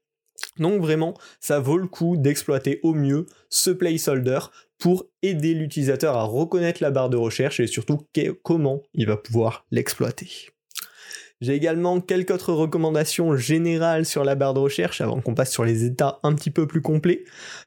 Donc 0.58 0.82
vraiment, 0.82 1.16
ça 1.40 1.60
vaut 1.60 1.78
le 1.78 1.88
coup 1.88 2.18
d'exploiter 2.18 2.80
au 2.84 2.94
mieux 2.94 3.26
ce 3.50 3.72
placeholder 3.72 4.40
pour 4.78 5.08
aider 5.22 5.54
l'utilisateur 5.54 6.16
à 6.16 6.24
reconnaître 6.24 6.82
la 6.82 6.92
barre 6.92 7.10
de 7.10 7.18
recherche 7.18 7.60
et 7.60 7.68
surtout 7.68 8.06
comment 8.44 8.82
il 8.94 9.08
va 9.08 9.18
pouvoir 9.18 9.66
l'exploiter. 9.72 10.51
J'ai 11.42 11.56
également 11.56 12.00
quelques 12.00 12.32
autres 12.32 12.54
recommandations 12.54 13.36
générales 13.36 14.06
sur 14.06 14.24
la 14.24 14.36
barre 14.36 14.54
de 14.54 14.60
recherche 14.60 15.02
avant 15.02 15.20
qu'on 15.22 15.34
passe 15.34 15.52
sur 15.52 15.66
les 15.66 15.84
états 15.84 16.20
un 16.22 16.36
petit 16.36 16.52
peu 16.52 16.68
plus 16.68 16.82
complets. 16.82 17.24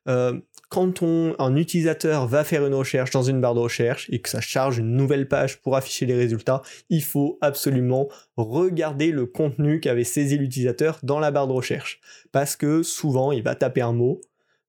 Euh, 0.08 0.40
quand 0.68 1.02
un 1.02 1.56
utilisateur 1.56 2.26
va 2.26 2.42
faire 2.42 2.66
une 2.66 2.74
recherche 2.74 3.10
dans 3.10 3.22
une 3.22 3.40
barre 3.40 3.54
de 3.54 3.60
recherche 3.60 4.08
et 4.10 4.20
que 4.20 4.28
ça 4.28 4.40
charge 4.40 4.78
une 4.78 4.96
nouvelle 4.96 5.28
page 5.28 5.60
pour 5.60 5.76
afficher 5.76 6.06
les 6.06 6.14
résultats, 6.14 6.62
il 6.88 7.02
faut 7.02 7.38
absolument 7.40 8.08
regarder 8.36 9.12
le 9.12 9.26
contenu 9.26 9.78
qu'avait 9.80 10.04
saisi 10.04 10.36
l'utilisateur 10.38 10.98
dans 11.02 11.20
la 11.20 11.30
barre 11.30 11.46
de 11.46 11.52
recherche. 11.52 12.00
Parce 12.32 12.56
que 12.56 12.82
souvent, 12.82 13.30
il 13.30 13.42
va 13.42 13.54
taper 13.54 13.82
un 13.82 13.92
mot, 13.92 14.20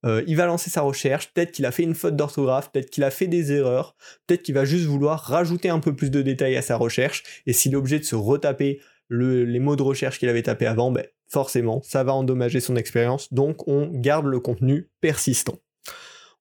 euh, 0.06 0.24
il 0.28 0.36
va 0.38 0.46
lancer 0.46 0.70
sa 0.70 0.82
recherche, 0.82 1.34
peut-être 1.34 1.52
qu'il 1.52 1.66
a 1.66 1.72
fait 1.72 1.84
une 1.84 1.96
faute 1.96 2.16
d'orthographe, 2.16 2.72
peut-être 2.72 2.92
qu'il 2.92 3.04
a 3.04 3.10
fait 3.10 3.28
des 3.28 3.52
erreurs, 3.52 3.96
peut-être 4.28 4.44
qu'il 4.44 4.54
va 4.54 4.66
juste 4.66 4.86
vouloir 4.86 5.20
rajouter 5.20 5.70
un 5.70 5.80
peu 5.80 5.96
plus 5.96 6.12
de 6.12 6.22
détails 6.22 6.56
à 6.56 6.62
sa 6.62 6.78
recherche, 6.78 7.24
et 7.48 7.54
s'il 7.54 7.74
est 7.74 7.78
obligé 7.78 7.98
de 7.98 8.04
se 8.04 8.16
retaper 8.16 8.80
les 9.10 9.60
mots 9.60 9.76
de 9.76 9.84
recherche 9.84 10.20
qu'il 10.20 10.30
avait 10.30 10.44
tapé 10.44 10.66
avant, 10.66 10.92
ben, 10.92 11.06
forcément, 11.28 11.82
ça 11.84 12.04
va 12.04 12.14
endommager 12.14 12.60
son 12.60 12.76
expérience, 12.76 13.34
donc 13.34 13.68
on 13.68 13.88
garde 13.88 14.26
le 14.26 14.40
contenu 14.40 14.90
persistant. 15.02 15.60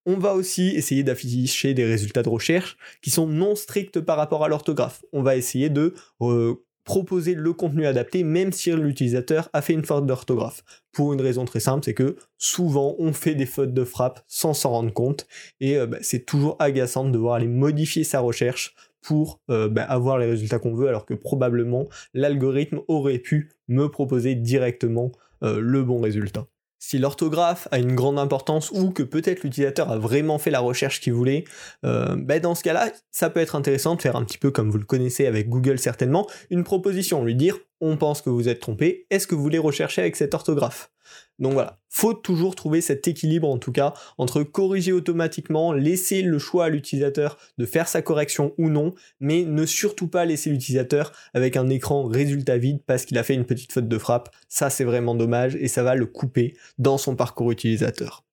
On 0.06 0.18
va 0.18 0.34
aussi 0.34 0.68
essayer 0.68 1.02
d'afficher 1.02 1.72
des 1.72 1.86
résultats 1.86 2.22
de 2.22 2.28
recherche 2.28 2.76
qui 3.00 3.10
sont 3.10 3.26
non 3.26 3.54
stricts 3.54 4.00
par 4.00 4.18
rapport 4.18 4.44
à 4.44 4.48
l'orthographe. 4.48 5.02
On 5.12 5.22
va 5.22 5.34
essayer 5.34 5.70
de 5.70 5.94
euh, 6.20 6.56
proposer 6.84 7.34
le 7.34 7.52
contenu 7.54 7.86
adapté 7.86 8.22
même 8.22 8.52
si 8.52 8.70
l'utilisateur 8.70 9.48
a 9.54 9.62
fait 9.62 9.72
une 9.72 9.84
faute 9.84 10.06
d'orthographe. 10.06 10.62
Pour 10.92 11.14
une 11.14 11.22
raison 11.22 11.46
très 11.46 11.60
simple, 11.60 11.84
c'est 11.84 11.94
que 11.94 12.16
souvent 12.36 12.94
on 12.98 13.14
fait 13.14 13.34
des 13.34 13.46
fautes 13.46 13.72
de 13.72 13.84
frappe 13.84 14.22
sans 14.28 14.52
s'en 14.52 14.70
rendre 14.70 14.92
compte 14.92 15.26
et 15.60 15.78
euh, 15.78 15.86
ben, 15.86 15.98
c'est 16.02 16.26
toujours 16.26 16.56
agaçant 16.58 17.04
de 17.04 17.10
devoir 17.10 17.36
aller 17.36 17.48
modifier 17.48 18.04
sa 18.04 18.20
recherche 18.20 18.74
pour 19.04 19.40
euh, 19.50 19.68
bah, 19.68 19.84
avoir 19.84 20.18
les 20.18 20.26
résultats 20.26 20.58
qu'on 20.58 20.74
veut, 20.74 20.88
alors 20.88 21.06
que 21.06 21.14
probablement 21.14 21.88
l'algorithme 22.14 22.80
aurait 22.88 23.18
pu 23.18 23.52
me 23.68 23.88
proposer 23.88 24.34
directement 24.34 25.12
euh, 25.42 25.60
le 25.60 25.82
bon 25.82 26.00
résultat. 26.00 26.46
Si 26.78 26.98
l'orthographe 26.98 27.68
a 27.70 27.78
une 27.78 27.94
grande 27.94 28.18
importance 28.18 28.70
ou 28.70 28.90
que 28.90 29.02
peut-être 29.02 29.42
l'utilisateur 29.42 29.90
a 29.90 29.98
vraiment 29.98 30.38
fait 30.38 30.50
la 30.50 30.60
recherche 30.60 31.00
qu'il 31.00 31.14
voulait, 31.14 31.44
euh, 31.84 32.16
bah, 32.16 32.40
dans 32.40 32.54
ce 32.54 32.62
cas-là, 32.62 32.90
ça 33.10 33.30
peut 33.30 33.40
être 33.40 33.56
intéressant 33.56 33.94
de 33.94 34.02
faire 34.02 34.16
un 34.16 34.24
petit 34.24 34.38
peu 34.38 34.50
comme 34.50 34.70
vous 34.70 34.78
le 34.78 34.84
connaissez 34.84 35.26
avec 35.26 35.48
Google 35.48 35.78
certainement, 35.78 36.26
une 36.50 36.64
proposition, 36.64 37.24
lui 37.24 37.34
dire 37.34 37.58
on 37.80 37.96
pense 37.96 38.22
que 38.22 38.30
vous 38.30 38.48
êtes 38.48 38.60
trompé, 38.60 39.06
est-ce 39.10 39.26
que 39.26 39.34
vous 39.34 39.42
voulez 39.42 39.58
rechercher 39.58 40.00
avec 40.00 40.16
cette 40.16 40.34
orthographe? 40.34 40.90
Donc 41.38 41.54
voilà, 41.54 41.78
faut 41.88 42.14
toujours 42.14 42.54
trouver 42.54 42.80
cet 42.80 43.08
équilibre 43.08 43.48
en 43.48 43.58
tout 43.58 43.72
cas 43.72 43.94
entre 44.18 44.42
corriger 44.42 44.92
automatiquement, 44.92 45.72
laisser 45.72 46.22
le 46.22 46.38
choix 46.38 46.66
à 46.66 46.68
l'utilisateur 46.68 47.38
de 47.58 47.66
faire 47.66 47.88
sa 47.88 48.02
correction 48.02 48.54
ou 48.56 48.68
non, 48.68 48.94
mais 49.20 49.44
ne 49.44 49.66
surtout 49.66 50.06
pas 50.08 50.24
laisser 50.24 50.50
l'utilisateur 50.50 51.12
avec 51.34 51.56
un 51.56 51.68
écran 51.70 52.04
résultat 52.04 52.56
vide 52.56 52.82
parce 52.86 53.04
qu'il 53.04 53.18
a 53.18 53.24
fait 53.24 53.34
une 53.34 53.46
petite 53.46 53.72
faute 53.72 53.88
de 53.88 53.98
frappe. 53.98 54.30
Ça 54.48 54.70
c'est 54.70 54.84
vraiment 54.84 55.14
dommage 55.14 55.56
et 55.56 55.68
ça 55.68 55.82
va 55.82 55.96
le 55.96 56.06
couper 56.06 56.56
dans 56.78 56.98
son 56.98 57.16
parcours 57.16 57.50
utilisateur. 57.50 58.24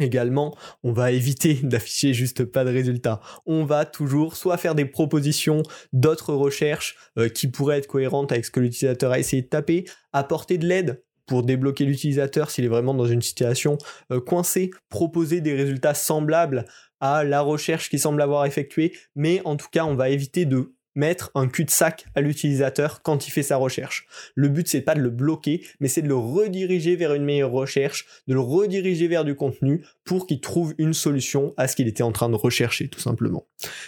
Également, 0.00 0.56
on 0.82 0.92
va 0.92 1.12
éviter 1.12 1.54
d'afficher 1.62 2.14
juste 2.14 2.44
pas 2.44 2.64
de 2.64 2.70
résultats. 2.70 3.20
On 3.46 3.64
va 3.64 3.84
toujours 3.84 4.34
soit 4.34 4.56
faire 4.56 4.74
des 4.74 4.86
propositions 4.86 5.62
d'autres 5.92 6.34
recherches 6.34 6.96
euh, 7.16 7.28
qui 7.28 7.46
pourraient 7.46 7.78
être 7.78 7.86
cohérentes 7.86 8.32
avec 8.32 8.44
ce 8.44 8.50
que 8.50 8.58
l'utilisateur 8.58 9.12
a 9.12 9.20
essayé 9.20 9.42
de 9.42 9.48
taper, 9.48 9.84
apporter 10.12 10.58
de 10.58 10.66
l'aide 10.66 11.00
pour 11.26 11.42
débloquer 11.42 11.84
l'utilisateur 11.84 12.50
s'il 12.50 12.64
est 12.64 12.68
vraiment 12.68 12.94
dans 12.94 13.06
une 13.06 13.22
situation 13.22 13.78
euh, 14.10 14.20
coincée, 14.20 14.70
proposer 14.88 15.40
des 15.40 15.54
résultats 15.54 15.94
semblables 15.94 16.64
à 17.00 17.24
la 17.24 17.40
recherche 17.40 17.90
qu'il 17.90 18.00
semble 18.00 18.22
avoir 18.22 18.46
effectuée, 18.46 18.92
mais 19.14 19.42
en 19.44 19.56
tout 19.56 19.68
cas 19.70 19.84
on 19.84 19.94
va 19.94 20.10
éviter 20.10 20.46
de 20.46 20.74
mettre 20.94 21.30
un 21.34 21.48
cul-de-sac 21.48 22.06
à 22.14 22.20
l'utilisateur 22.20 23.02
quand 23.02 23.26
il 23.26 23.30
fait 23.30 23.42
sa 23.42 23.56
recherche. 23.56 24.06
Le 24.34 24.48
but 24.48 24.68
c'est 24.68 24.80
pas 24.80 24.94
de 24.94 25.00
le 25.00 25.10
bloquer, 25.10 25.62
mais 25.80 25.88
c'est 25.88 26.02
de 26.02 26.08
le 26.08 26.16
rediriger 26.16 26.96
vers 26.96 27.14
une 27.14 27.24
meilleure 27.24 27.50
recherche, 27.50 28.06
de 28.28 28.34
le 28.34 28.40
rediriger 28.40 29.08
vers 29.08 29.24
du 29.24 29.34
contenu 29.34 29.84
pour 30.04 30.26
qu'il 30.26 30.40
trouve 30.40 30.74
une 30.78 30.94
solution 30.94 31.54
à 31.56 31.68
ce 31.68 31.76
qu'il 31.76 31.88
était 31.88 32.02
en 32.02 32.12
train 32.12 32.28
de 32.28 32.34
rechercher 32.34 32.88
tout 32.88 33.00
simplement. 33.00 33.46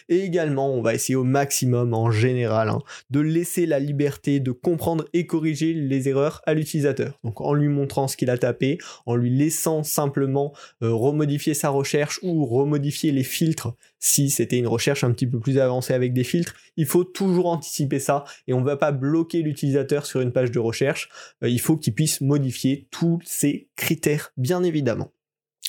Et 0.09 0.21
également, 0.21 0.73
on 0.73 0.83
va 0.83 0.95
essayer 0.95 1.17
au 1.17 1.25
maximum 1.25 1.95
en 1.95 2.11
général 2.11 2.69
hein, 2.69 2.81
de 3.11 3.21
laisser 3.21 3.67
la 3.67 3.79
liberté 3.79 4.41
de 4.41 4.51
comprendre 4.51 5.05
et 5.13 5.27
corriger 5.27 5.75
les 5.75 6.09
erreurs 6.09 6.43
à 6.47 6.55
l'utilisateur. 6.55 7.19
Donc 7.25 7.41
en 7.41 7.55
lui 7.55 7.69
montrant 7.69 8.09
ce 8.09 8.17
qu'il 8.17 8.31
a 8.31 8.39
tapé, 8.39 8.79
en 9.05 9.15
lui 9.15 9.31
laissant 9.31 9.83
simplement 9.83 10.53
euh, 10.83 10.93
remodifier 10.93 11.55
sa 11.55 11.69
recherche 11.69 12.19
ou 12.23 12.45
remodifier 12.47 13.13
les 13.13 13.25
filtres 13.25 13.75
si 13.99 14.31
c'était 14.31 14.59
une 14.59 14.69
recherche 14.69 15.05
un 15.05 15.11
petit 15.11 15.27
peu 15.27 15.41
plus 15.41 15.59
avancée 15.59 15.93
avec 15.93 16.13
des 16.13 16.23
filtres, 16.23 16.55
il 16.77 16.87
faut 16.87 16.96
toujours 17.05 17.47
anticiper 17.47 17.99
ça 17.99 18.25
et 18.47 18.53
on 18.53 18.61
ne 18.61 18.67
va 18.67 18.77
pas 18.77 18.93
bloquer 18.93 19.43
l'utilisateur 19.43 20.07
sur 20.07 20.21
une 20.21 20.33
page 20.33 20.51
de 20.51 20.59
recherche, 20.59 21.09
euh, 21.43 21.49
il 21.49 21.61
faut 21.61 21.77
qu'il 21.77 21.95
puisse 21.95 22.21
modifier 22.21 22.89
tous 22.91 23.19
ces 23.25 23.69
critères 23.77 24.33
bien 24.37 24.63
évidemment. 24.63 25.13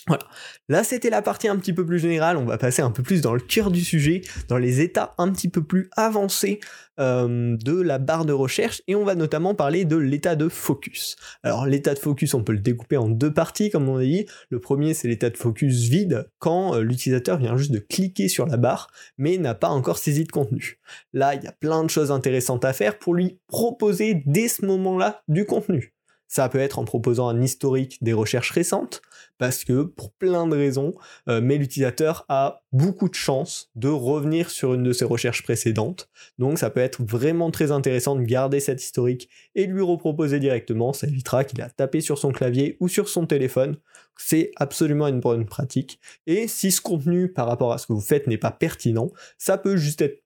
Voilà. 0.07 0.23
Là, 0.69 0.83
c'était 0.83 1.09
la 1.09 1.21
partie 1.21 1.49
un 1.49 1.57
petit 1.57 1.73
peu 1.73 1.85
plus 1.85 1.99
générale. 1.99 2.37
On 2.37 2.45
va 2.45 2.57
passer 2.57 2.81
un 2.81 2.91
peu 2.91 3.03
plus 3.03 3.21
dans 3.21 3.33
le 3.33 3.41
cœur 3.41 3.71
du 3.71 3.81
sujet, 3.81 4.21
dans 4.47 4.57
les 4.57 4.79
états 4.79 5.13
un 5.17 5.31
petit 5.31 5.49
peu 5.49 5.63
plus 5.63 5.89
avancés 5.97 6.59
euh, 6.99 7.57
de 7.57 7.79
la 7.79 7.99
barre 7.99 8.25
de 8.25 8.33
recherche, 8.33 8.81
et 8.87 8.95
on 8.95 9.03
va 9.03 9.15
notamment 9.15 9.53
parler 9.53 9.85
de 9.85 9.97
l'état 9.97 10.35
de 10.35 10.49
focus. 10.49 11.15
Alors, 11.43 11.65
l'état 11.65 11.93
de 11.93 11.99
focus, 11.99 12.33
on 12.33 12.43
peut 12.43 12.53
le 12.53 12.59
découper 12.59 12.97
en 12.97 13.09
deux 13.09 13.33
parties, 13.33 13.69
comme 13.69 13.87
on 13.89 13.97
a 13.97 14.03
dit. 14.03 14.25
Le 14.49 14.59
premier, 14.59 14.93
c'est 14.93 15.07
l'état 15.07 15.29
de 15.29 15.37
focus 15.37 15.83
vide, 15.89 16.29
quand 16.39 16.75
euh, 16.75 16.81
l'utilisateur 16.81 17.37
vient 17.37 17.57
juste 17.57 17.71
de 17.71 17.79
cliquer 17.79 18.29
sur 18.29 18.45
la 18.45 18.57
barre, 18.57 18.89
mais 19.17 19.37
n'a 19.37 19.55
pas 19.55 19.69
encore 19.69 19.97
saisi 19.97 20.23
de 20.23 20.31
contenu. 20.31 20.79
Là, 21.13 21.35
il 21.35 21.43
y 21.43 21.47
a 21.47 21.51
plein 21.51 21.83
de 21.83 21.89
choses 21.89 22.11
intéressantes 22.11 22.65
à 22.65 22.73
faire 22.73 22.97
pour 22.97 23.13
lui 23.13 23.39
proposer 23.47 24.23
dès 24.25 24.47
ce 24.47 24.65
moment-là 24.65 25.21
du 25.27 25.45
contenu. 25.45 25.96
Ça 26.27 26.49
peut 26.49 26.59
être 26.59 26.79
en 26.79 26.85
proposant 26.85 27.27
un 27.29 27.41
historique 27.41 27.97
des 28.01 28.13
recherches 28.13 28.51
récentes, 28.51 29.01
parce 29.37 29.63
que 29.63 29.83
pour 29.83 30.11
plein 30.11 30.47
de 30.47 30.55
raisons, 30.55 30.93
euh, 31.29 31.41
mais 31.41 31.57
l'utilisateur 31.57 32.25
a 32.27 32.63
beaucoup 32.71 33.09
de 33.09 33.15
chances 33.15 33.69
de 33.75 33.87
revenir 33.87 34.49
sur 34.49 34.73
une 34.73 34.83
de 34.83 34.93
ses 34.93 35.05
recherches 35.05 35.43
précédentes. 35.43 36.09
Donc 36.37 36.57
ça 36.59 36.69
peut 36.69 36.79
être 36.79 37.03
vraiment 37.03 37.51
très 37.51 37.71
intéressant 37.71 38.15
de 38.15 38.23
garder 38.23 38.59
cet 38.59 38.81
historique 38.81 39.29
et 39.55 39.67
de 39.67 39.73
lui 39.73 39.81
reproposer 39.81 40.39
directement. 40.39 40.93
Ça 40.93 41.07
évitera 41.07 41.43
qu'il 41.43 41.61
a 41.61 41.69
tapé 41.69 42.01
sur 42.01 42.17
son 42.17 42.31
clavier 42.31 42.77
ou 42.79 42.87
sur 42.87 43.09
son 43.09 43.25
téléphone. 43.25 43.77
C'est 44.17 44.51
absolument 44.55 45.07
une 45.07 45.19
bonne 45.19 45.45
pratique. 45.45 45.99
Et 46.25 46.47
si 46.47 46.71
ce 46.71 46.81
contenu 46.81 47.31
par 47.31 47.47
rapport 47.47 47.71
à 47.71 47.77
ce 47.77 47.87
que 47.87 47.93
vous 47.93 48.01
faites 48.01 48.27
n'est 48.27 48.37
pas 48.37 48.51
pertinent, 48.51 49.11
ça 49.37 49.57
peut 49.57 49.77
juste 49.77 50.01
être 50.01 50.23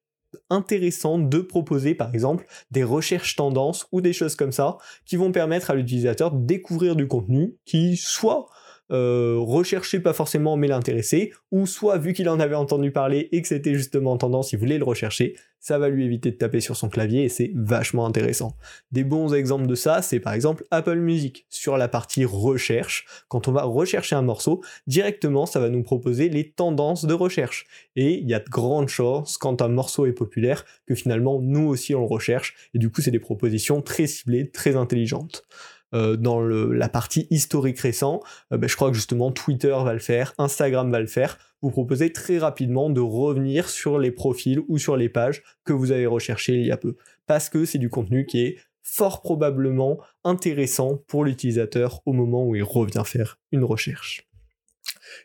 intéressant 0.49 1.17
de 1.17 1.39
proposer 1.39 1.95
par 1.95 2.13
exemple 2.13 2.45
des 2.71 2.83
recherches 2.83 3.35
tendances 3.35 3.87
ou 3.91 4.01
des 4.01 4.13
choses 4.13 4.35
comme 4.35 4.51
ça 4.51 4.77
qui 5.05 5.15
vont 5.15 5.31
permettre 5.31 5.71
à 5.71 5.75
l'utilisateur 5.75 6.31
de 6.31 6.45
découvrir 6.45 6.95
du 6.95 7.07
contenu 7.07 7.55
qui 7.65 7.97
soit 7.97 8.47
euh, 8.91 9.37
rechercher 9.39 10.01
pas 10.01 10.11
forcément 10.11 10.57
mais 10.57 10.67
l'intéresser, 10.67 11.31
ou 11.51 11.65
soit 11.65 11.97
vu 11.97 12.11
qu'il 12.11 12.27
en 12.27 12.41
avait 12.41 12.55
entendu 12.55 12.91
parler 12.91 13.29
et 13.31 13.41
que 13.41 13.47
c'était 13.47 13.73
justement 13.73 14.11
en 14.11 14.17
tendance, 14.17 14.51
il 14.51 14.59
voulait 14.59 14.77
le 14.77 14.83
rechercher, 14.83 15.35
ça 15.61 15.77
va 15.77 15.89
lui 15.89 16.03
éviter 16.03 16.31
de 16.31 16.35
taper 16.35 16.59
sur 16.59 16.75
son 16.75 16.89
clavier 16.89 17.23
et 17.23 17.29
c'est 17.29 17.51
vachement 17.55 18.05
intéressant. 18.05 18.57
Des 18.91 19.03
bons 19.03 19.33
exemples 19.33 19.67
de 19.67 19.75
ça, 19.75 20.01
c'est 20.01 20.19
par 20.19 20.33
exemple 20.33 20.65
Apple 20.71 20.97
Music. 20.97 21.45
Sur 21.49 21.77
la 21.77 21.87
partie 21.87 22.25
recherche, 22.25 23.05
quand 23.27 23.47
on 23.47 23.51
va 23.51 23.63
rechercher 23.63 24.15
un 24.15 24.23
morceau, 24.23 24.61
directement 24.87 25.45
ça 25.45 25.59
va 25.59 25.69
nous 25.69 25.83
proposer 25.83 26.29
les 26.29 26.49
tendances 26.49 27.05
de 27.05 27.13
recherche. 27.13 27.67
Et 27.95 28.17
il 28.17 28.27
y 28.27 28.33
a 28.33 28.39
de 28.39 28.49
grandes 28.49 28.89
chances 28.89 29.37
quand 29.37 29.61
un 29.61 29.67
morceau 29.67 30.07
est 30.07 30.13
populaire 30.13 30.65
que 30.87 30.95
finalement 30.95 31.39
nous 31.39 31.67
aussi 31.67 31.93
on 31.93 32.01
le 32.01 32.07
recherche 32.07 32.55
et 32.73 32.79
du 32.79 32.89
coup 32.89 33.01
c'est 33.01 33.11
des 33.11 33.19
propositions 33.19 33.81
très 33.81 34.07
ciblées, 34.07 34.49
très 34.49 34.75
intelligentes. 34.75 35.45
Euh, 35.93 36.15
dans 36.15 36.41
la 36.41 36.89
partie 36.89 37.27
historique 37.29 37.79
récent, 37.79 38.21
euh, 38.51 38.57
ben, 38.57 38.67
je 38.67 38.75
crois 38.75 38.89
que 38.89 38.95
justement 38.95 39.31
Twitter 39.31 39.75
va 39.83 39.93
le 39.93 39.99
faire, 39.99 40.33
Instagram 40.37 40.89
va 40.91 40.99
le 40.99 41.07
faire, 41.07 41.37
vous 41.61 41.69
proposez 41.69 42.13
très 42.13 42.37
rapidement 42.37 42.89
de 42.89 43.01
revenir 43.01 43.69
sur 43.69 43.99
les 43.99 44.11
profils 44.11 44.61
ou 44.67 44.77
sur 44.77 44.95
les 44.95 45.09
pages 45.09 45.43
que 45.65 45.73
vous 45.73 45.91
avez 45.91 46.05
recherchées 46.05 46.55
il 46.55 46.65
y 46.65 46.71
a 46.71 46.77
peu. 46.77 46.95
Parce 47.27 47.49
que 47.49 47.65
c'est 47.65 47.77
du 47.77 47.89
contenu 47.89 48.25
qui 48.25 48.41
est 48.41 48.57
fort 48.81 49.21
probablement 49.21 49.99
intéressant 50.23 50.97
pour 51.07 51.23
l'utilisateur 51.23 52.01
au 52.05 52.13
moment 52.13 52.45
où 52.45 52.55
il 52.55 52.63
revient 52.63 53.03
faire 53.05 53.37
une 53.51 53.63
recherche. 53.63 54.30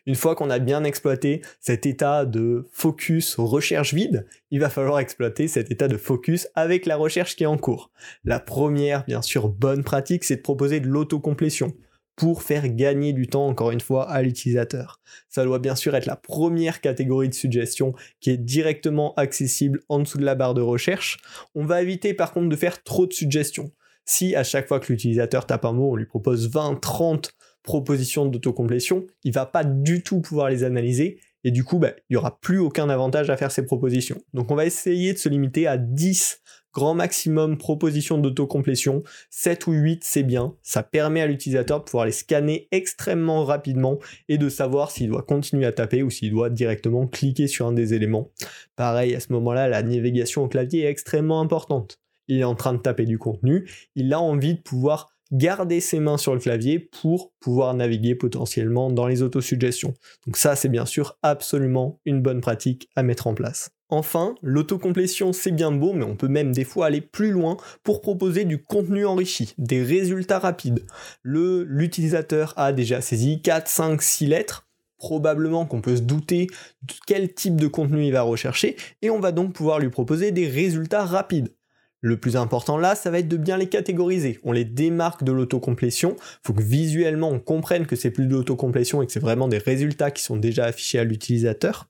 Une 0.05 0.15
fois 0.15 0.35
qu'on 0.35 0.49
a 0.49 0.59
bien 0.59 0.83
exploité 0.83 1.41
cet 1.59 1.85
état 1.85 2.25
de 2.25 2.67
focus 2.71 3.35
recherche 3.37 3.93
vide, 3.93 4.27
il 4.51 4.59
va 4.59 4.69
falloir 4.69 4.99
exploiter 4.99 5.47
cet 5.47 5.71
état 5.71 5.87
de 5.87 5.97
focus 5.97 6.47
avec 6.55 6.85
la 6.85 6.95
recherche 6.95 7.35
qui 7.35 7.43
est 7.43 7.47
en 7.47 7.57
cours. 7.57 7.91
La 8.23 8.39
première, 8.39 9.05
bien 9.05 9.21
sûr, 9.21 9.49
bonne 9.49 9.83
pratique, 9.83 10.23
c'est 10.23 10.37
de 10.37 10.41
proposer 10.41 10.79
de 10.79 10.87
l'autocomplétion 10.87 11.73
pour 12.17 12.41
faire 12.41 12.67
gagner 12.67 13.13
du 13.13 13.27
temps, 13.27 13.47
encore 13.47 13.69
une 13.71 13.79
fois, 13.79 14.09
à 14.09 14.23
l'utilisateur. 14.23 14.99
Ça 15.29 15.45
doit 15.45 15.59
bien 15.59 15.75
sûr 15.75 15.95
être 15.95 16.07
la 16.07 16.15
première 16.15 16.81
catégorie 16.81 17.29
de 17.29 17.35
suggestion 17.35 17.93
qui 18.19 18.31
est 18.31 18.37
directement 18.37 19.13
accessible 19.15 19.81
en 19.87 19.99
dessous 19.99 20.17
de 20.17 20.25
la 20.25 20.33
barre 20.33 20.55
de 20.55 20.61
recherche. 20.61 21.19
On 21.53 21.63
va 21.63 21.81
éviter 21.81 22.15
par 22.15 22.33
contre 22.33 22.49
de 22.49 22.55
faire 22.55 22.83
trop 22.83 23.05
de 23.05 23.13
suggestions. 23.13 23.71
Si 24.03 24.35
à 24.35 24.43
chaque 24.43 24.67
fois 24.67 24.79
que 24.79 24.91
l'utilisateur 24.91 25.45
tape 25.45 25.65
un 25.65 25.73
mot, 25.73 25.91
on 25.91 25.95
lui 25.95 26.05
propose 26.07 26.49
20, 26.49 26.81
30 26.81 27.33
propositions 27.67 28.25
d'autocomplétion, 28.25 29.05
il 29.25 29.33
va 29.33 29.45
pas 29.45 29.65
du 29.65 30.01
tout 30.01 30.21
pouvoir 30.21 30.49
les 30.49 30.63
analyser 30.63 31.19
et 31.43 31.51
du 31.51 31.63
coup, 31.63 31.77
bah, 31.77 31.91
il 32.09 32.13
n'y 32.13 32.17
aura 32.17 32.39
plus 32.39 32.59
aucun 32.59 32.89
avantage 32.89 33.29
à 33.29 33.37
faire 33.37 33.51
ces 33.51 33.65
propositions. 33.65 34.17
Donc 34.33 34.49
on 34.51 34.55
va 34.55 34.65
essayer 34.65 35.13
de 35.13 35.17
se 35.17 35.29
limiter 35.29 35.67
à 35.67 35.77
10 35.77 36.41
grand 36.73 36.93
maximum 36.93 37.57
propositions 37.57 38.17
d'autocomplétion, 38.19 39.03
7 39.31 39.67
ou 39.67 39.73
8 39.73 40.03
c'est 40.03 40.23
bien, 40.23 40.55
ça 40.61 40.83
permet 40.83 41.21
à 41.21 41.27
l'utilisateur 41.27 41.79
de 41.79 41.85
pouvoir 41.85 42.05
les 42.05 42.11
scanner 42.11 42.67
extrêmement 42.71 43.43
rapidement 43.45 43.97
et 44.29 44.37
de 44.37 44.47
savoir 44.47 44.91
s'il 44.91 45.09
doit 45.09 45.23
continuer 45.23 45.65
à 45.65 45.71
taper 45.71 46.03
ou 46.03 46.09
s'il 46.09 46.31
doit 46.31 46.49
directement 46.49 47.07
cliquer 47.07 47.47
sur 47.47 47.67
un 47.67 47.73
des 47.73 47.95
éléments. 47.95 48.31
Pareil, 48.75 49.15
à 49.15 49.19
ce 49.19 49.33
moment-là, 49.33 49.67
la 49.67 49.81
navigation 49.81 50.43
au 50.43 50.47
clavier 50.47 50.83
est 50.83 50.89
extrêmement 50.89 51.41
importante. 51.41 51.99
Il 52.27 52.39
est 52.39 52.43
en 52.43 52.55
train 52.55 52.73
de 52.73 52.81
taper 52.81 53.05
du 53.05 53.17
contenu, 53.17 53.67
il 53.95 54.13
a 54.13 54.19
envie 54.19 54.53
de 54.53 54.61
pouvoir 54.61 55.16
garder 55.31 55.79
ses 55.79 55.99
mains 55.99 56.17
sur 56.17 56.33
le 56.33 56.39
clavier 56.39 56.79
pour 56.79 57.33
pouvoir 57.39 57.73
naviguer 57.73 58.15
potentiellement 58.15 58.91
dans 58.91 59.07
les 59.07 59.21
autosuggestions. 59.21 59.93
Donc 60.25 60.37
ça, 60.37 60.55
c'est 60.55 60.69
bien 60.69 60.85
sûr 60.85 61.17
absolument 61.23 61.99
une 62.05 62.21
bonne 62.21 62.41
pratique 62.41 62.89
à 62.95 63.03
mettre 63.03 63.27
en 63.27 63.33
place. 63.33 63.71
Enfin, 63.89 64.35
l'autocomplétion 64.41 65.31
c'est 65.31 65.51
bien 65.51 65.71
beau, 65.71 65.93
mais 65.93 66.03
on 66.03 66.17
peut 66.17 66.27
même 66.27 66.51
des 66.51 66.65
fois 66.65 66.87
aller 66.87 66.99
plus 66.99 67.31
loin 67.31 67.55
pour 67.83 68.01
proposer 68.01 68.43
du 68.43 68.61
contenu 68.61 69.05
enrichi, 69.05 69.53
des 69.57 69.81
résultats 69.81 70.39
rapides. 70.39 70.85
Le, 71.23 71.63
l'utilisateur 71.63 72.53
a 72.57 72.73
déjà 72.73 72.99
saisi 72.99 73.41
4, 73.41 73.67
5, 73.69 74.01
6 74.01 74.27
lettres, 74.27 74.67
probablement 74.97 75.65
qu'on 75.65 75.79
peut 75.79 75.95
se 75.95 76.01
douter 76.01 76.47
de 76.81 76.93
quel 77.05 77.33
type 77.33 77.55
de 77.55 77.67
contenu 77.67 78.05
il 78.05 78.11
va 78.11 78.23
rechercher, 78.23 78.75
et 79.01 79.09
on 79.09 79.19
va 79.19 79.31
donc 79.31 79.53
pouvoir 79.53 79.79
lui 79.79 79.89
proposer 79.89 80.31
des 80.31 80.49
résultats 80.49 81.05
rapides. 81.05 81.53
Le 82.01 82.17
plus 82.17 82.35
important 82.35 82.77
là, 82.77 82.95
ça 82.95 83.09
va 83.09 83.19
être 83.19 83.27
de 83.27 83.37
bien 83.37 83.57
les 83.57 83.69
catégoriser. 83.69 84.39
On 84.43 84.51
les 84.51 84.65
démarque 84.65 85.23
de 85.23 85.31
l'autocomplétion. 85.31 86.15
Il 86.19 86.47
faut 86.47 86.53
que 86.53 86.61
visuellement 86.61 87.29
on 87.29 87.39
comprenne 87.39 87.87
que 87.87 87.95
c'est 87.95 88.11
plus 88.11 88.27
de 88.27 88.33
l'autocomplétion 88.33 89.01
et 89.01 89.07
que 89.07 89.11
c'est 89.11 89.19
vraiment 89.19 89.47
des 89.47 89.57
résultats 89.57 90.11
qui 90.11 90.21
sont 90.21 90.37
déjà 90.37 90.65
affichés 90.65 90.99
à 90.99 91.03
l'utilisateur. 91.03 91.89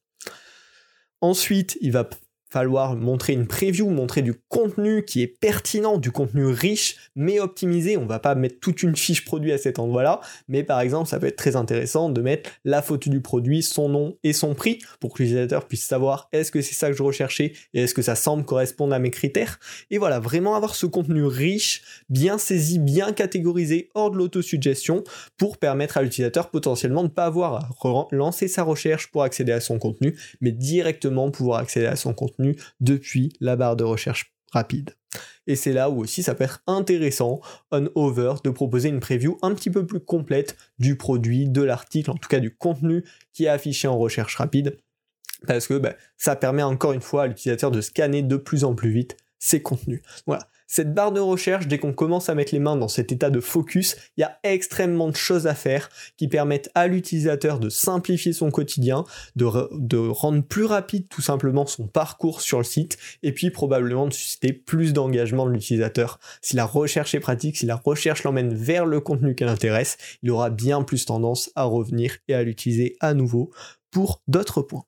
Ensuite, 1.19 1.77
il 1.81 1.91
va 1.91 2.09
falloir 2.49 2.95
montrer 2.95 3.33
une 3.33 3.47
preview, 3.47 3.89
montrer 3.89 4.21
du 4.21 4.33
contenu 4.47 5.03
qui 5.03 5.21
est 5.21 5.27
pertinent, 5.27 5.97
du 5.97 6.11
contenu 6.11 6.45
riche, 6.45 7.11
mais 7.15 7.39
optimisé. 7.39 7.97
On 7.97 8.05
va 8.05 8.19
pas 8.19 8.35
mettre 8.35 8.59
toute 8.59 8.83
une 8.83 8.95
fiche 8.95 9.25
produit 9.25 9.51
à 9.51 9.57
cet 9.57 9.79
endroit-là, 9.79 10.21
mais 10.47 10.63
par 10.63 10.79
exemple, 10.79 11.09
ça 11.09 11.19
peut 11.19 11.27
être 11.27 11.35
très 11.35 11.55
intéressant 11.55 12.09
de 12.09 12.21
mettre 12.21 12.49
la 12.63 12.81
photo 12.81 13.09
du 13.09 13.21
produit, 13.21 13.63
son 13.63 13.89
nom 13.89 14.17
et 14.23 14.33
son 14.33 14.53
prix 14.53 14.79
pour 14.99 15.13
que 15.13 15.23
l'utilisateur 15.23 15.67
puisse 15.67 15.85
savoir 15.85 16.29
est-ce 16.31 16.51
que 16.51 16.61
c'est 16.61 16.73
ça 16.73 16.89
que 16.89 16.95
je 16.95 17.03
recherchais 17.03 17.53
et 17.73 17.83
est-ce 17.83 17.93
que 17.93 18.01
ça 18.01 18.15
semble 18.15 18.45
correspondre 18.45 18.93
à 18.93 18.99
mes 18.99 19.11
critères. 19.11 19.59
Et 19.91 19.97
voilà, 19.97 20.19
vraiment 20.19 20.55
avoir 20.55 20.75
ce 20.75 20.85
contenu 20.85 21.25
riche, 21.25 22.03
bien 22.09 22.37
saisi, 22.37 22.79
bien 22.79 23.11
catégorisé, 23.11 23.89
hors 23.93 24.11
de 24.11 24.17
l'autosuggestion 24.17 25.03
pour 25.37 25.57
permettre 25.57 25.97
à 25.97 26.01
l'utilisateur 26.01 26.49
potentiellement 26.49 27.03
de 27.03 27.07
ne 27.07 27.13
pas 27.13 27.25
avoir 27.25 27.55
à 27.55 27.69
lancer 28.11 28.47
sa 28.47 28.63
recherche 28.63 29.11
pour 29.11 29.23
accéder 29.23 29.51
à 29.51 29.59
son 29.59 29.79
contenu, 29.79 30.17
mais 30.41 30.51
directement 30.51 31.29
pouvoir 31.31 31.59
accéder 31.59 31.87
à 31.87 31.95
son 31.95 32.13
contenu 32.13 32.36
depuis 32.79 33.33
la 33.39 33.55
barre 33.55 33.75
de 33.75 33.83
recherche 33.83 34.33
rapide. 34.51 34.91
Et 35.45 35.55
c'est 35.55 35.73
là 35.73 35.89
où 35.89 36.01
aussi 36.01 36.23
ça 36.23 36.35
peut 36.35 36.43
être 36.43 36.61
intéressant, 36.67 37.41
on 37.71 37.89
over, 37.95 38.35
de 38.43 38.49
proposer 38.49 38.89
une 38.89 38.99
preview 38.99 39.37
un 39.41 39.53
petit 39.53 39.69
peu 39.69 39.85
plus 39.85 39.99
complète 39.99 40.57
du 40.79 40.95
produit, 40.95 41.49
de 41.49 41.61
l'article, 41.61 42.11
en 42.11 42.15
tout 42.15 42.29
cas 42.29 42.39
du 42.39 42.55
contenu 42.55 43.03
qui 43.33 43.45
est 43.45 43.49
affiché 43.49 43.87
en 43.87 43.97
recherche 43.97 44.35
rapide, 44.35 44.77
parce 45.45 45.67
que 45.67 45.75
bah, 45.75 45.95
ça 46.17 46.35
permet 46.35 46.63
encore 46.63 46.93
une 46.93 47.01
fois 47.01 47.23
à 47.23 47.27
l'utilisateur 47.27 47.71
de 47.71 47.81
scanner 47.81 48.21
de 48.21 48.37
plus 48.37 48.63
en 48.63 48.75
plus 48.75 48.91
vite 48.91 49.17
ses 49.39 49.61
contenus. 49.61 50.01
Voilà, 50.25 50.49
cette 50.67 50.93
barre 50.93 51.13
de 51.13 51.21
recherche, 51.21 51.67
dès 51.67 51.79
qu'on 51.79 51.93
commence 51.93 52.27
à 52.27 52.35
mettre 52.35 52.53
les 52.53 52.59
mains 52.59 52.75
dans 52.75 52.89
cet 52.89 53.13
état 53.13 53.29
de 53.29 53.39
focus, 53.39 53.95
il 54.17 54.21
y 54.21 54.23
a 54.23 54.37
extrêmement 54.43 55.09
de 55.09 55.15
choses 55.15 55.47
à 55.47 55.55
faire 55.55 55.89
qui 56.17 56.27
permettent 56.27 56.69
à 56.75 56.87
l'utilisateur 56.87 57.59
de 57.59 57.69
simplifier 57.69 58.33
son 58.33 58.51
quotidien, 58.51 59.05
de, 59.37 59.45
rendre 59.97 60.43
plus 60.43 60.65
rapide 60.65 61.07
tout 61.09 61.21
simplement 61.21 61.65
son 61.65 61.87
parcours 61.87 62.41
sur 62.41 62.57
le 62.57 62.65
site, 62.65 62.97
et 63.23 63.31
puis 63.31 63.49
probablement 63.49 64.07
de 64.07 64.13
susciter 64.13 64.51
plus 64.51 64.91
d'engagement 64.91 65.45
de 65.45 65.51
l'utilisateur. 65.51 66.19
Si 66.41 66.57
la 66.57 66.65
recherche 66.65 67.15
est 67.15 67.19
pratique, 67.21 67.57
si 67.57 67.65
la 67.65 67.77
recherche 67.77 68.23
l'emmène 68.23 68.53
vers 68.53 68.85
le 68.85 68.99
contenu 68.99 69.35
qui 69.35 69.45
l'intéresse, 69.45 69.97
il 70.21 70.31
aura 70.31 70.49
bien 70.49 70.83
plus 70.83 71.05
tendance 71.05 71.49
à 71.55 71.63
revenir 71.63 72.17
et 72.27 72.33
à 72.33 72.43
l'utiliser 72.43 72.97
à 72.99 73.13
nouveau 73.13 73.51
pour 73.89 74.21
d'autres 74.27 74.61
points. 74.61 74.83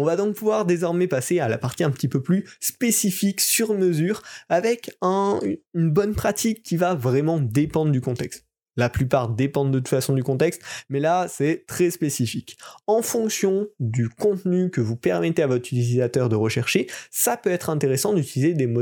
On 0.00 0.04
va 0.04 0.14
donc 0.14 0.36
pouvoir 0.36 0.64
désormais 0.64 1.08
passer 1.08 1.40
à 1.40 1.48
la 1.48 1.58
partie 1.58 1.82
un 1.82 1.90
petit 1.90 2.06
peu 2.06 2.22
plus 2.22 2.48
spécifique 2.60 3.40
sur 3.40 3.74
mesure 3.74 4.22
avec 4.48 4.96
une 5.02 5.90
bonne 5.90 6.14
pratique 6.14 6.62
qui 6.62 6.76
va 6.76 6.94
vraiment 6.94 7.40
dépendre 7.40 7.90
du 7.90 8.00
contexte. 8.00 8.46
La 8.76 8.90
plupart 8.90 9.28
dépendent 9.28 9.72
de 9.72 9.80
toute 9.80 9.88
façon 9.88 10.14
du 10.14 10.22
contexte, 10.22 10.62
mais 10.88 11.00
là 11.00 11.26
c'est 11.28 11.64
très 11.66 11.90
spécifique. 11.90 12.58
En 12.86 13.02
fonction 13.02 13.66
du 13.80 14.08
contenu 14.08 14.70
que 14.70 14.80
vous 14.80 14.94
permettez 14.94 15.42
à 15.42 15.48
votre 15.48 15.66
utilisateur 15.66 16.28
de 16.28 16.36
rechercher, 16.36 16.86
ça 17.10 17.36
peut 17.36 17.50
être 17.50 17.68
intéressant 17.68 18.14
d'utiliser 18.14 18.54
des, 18.54 18.72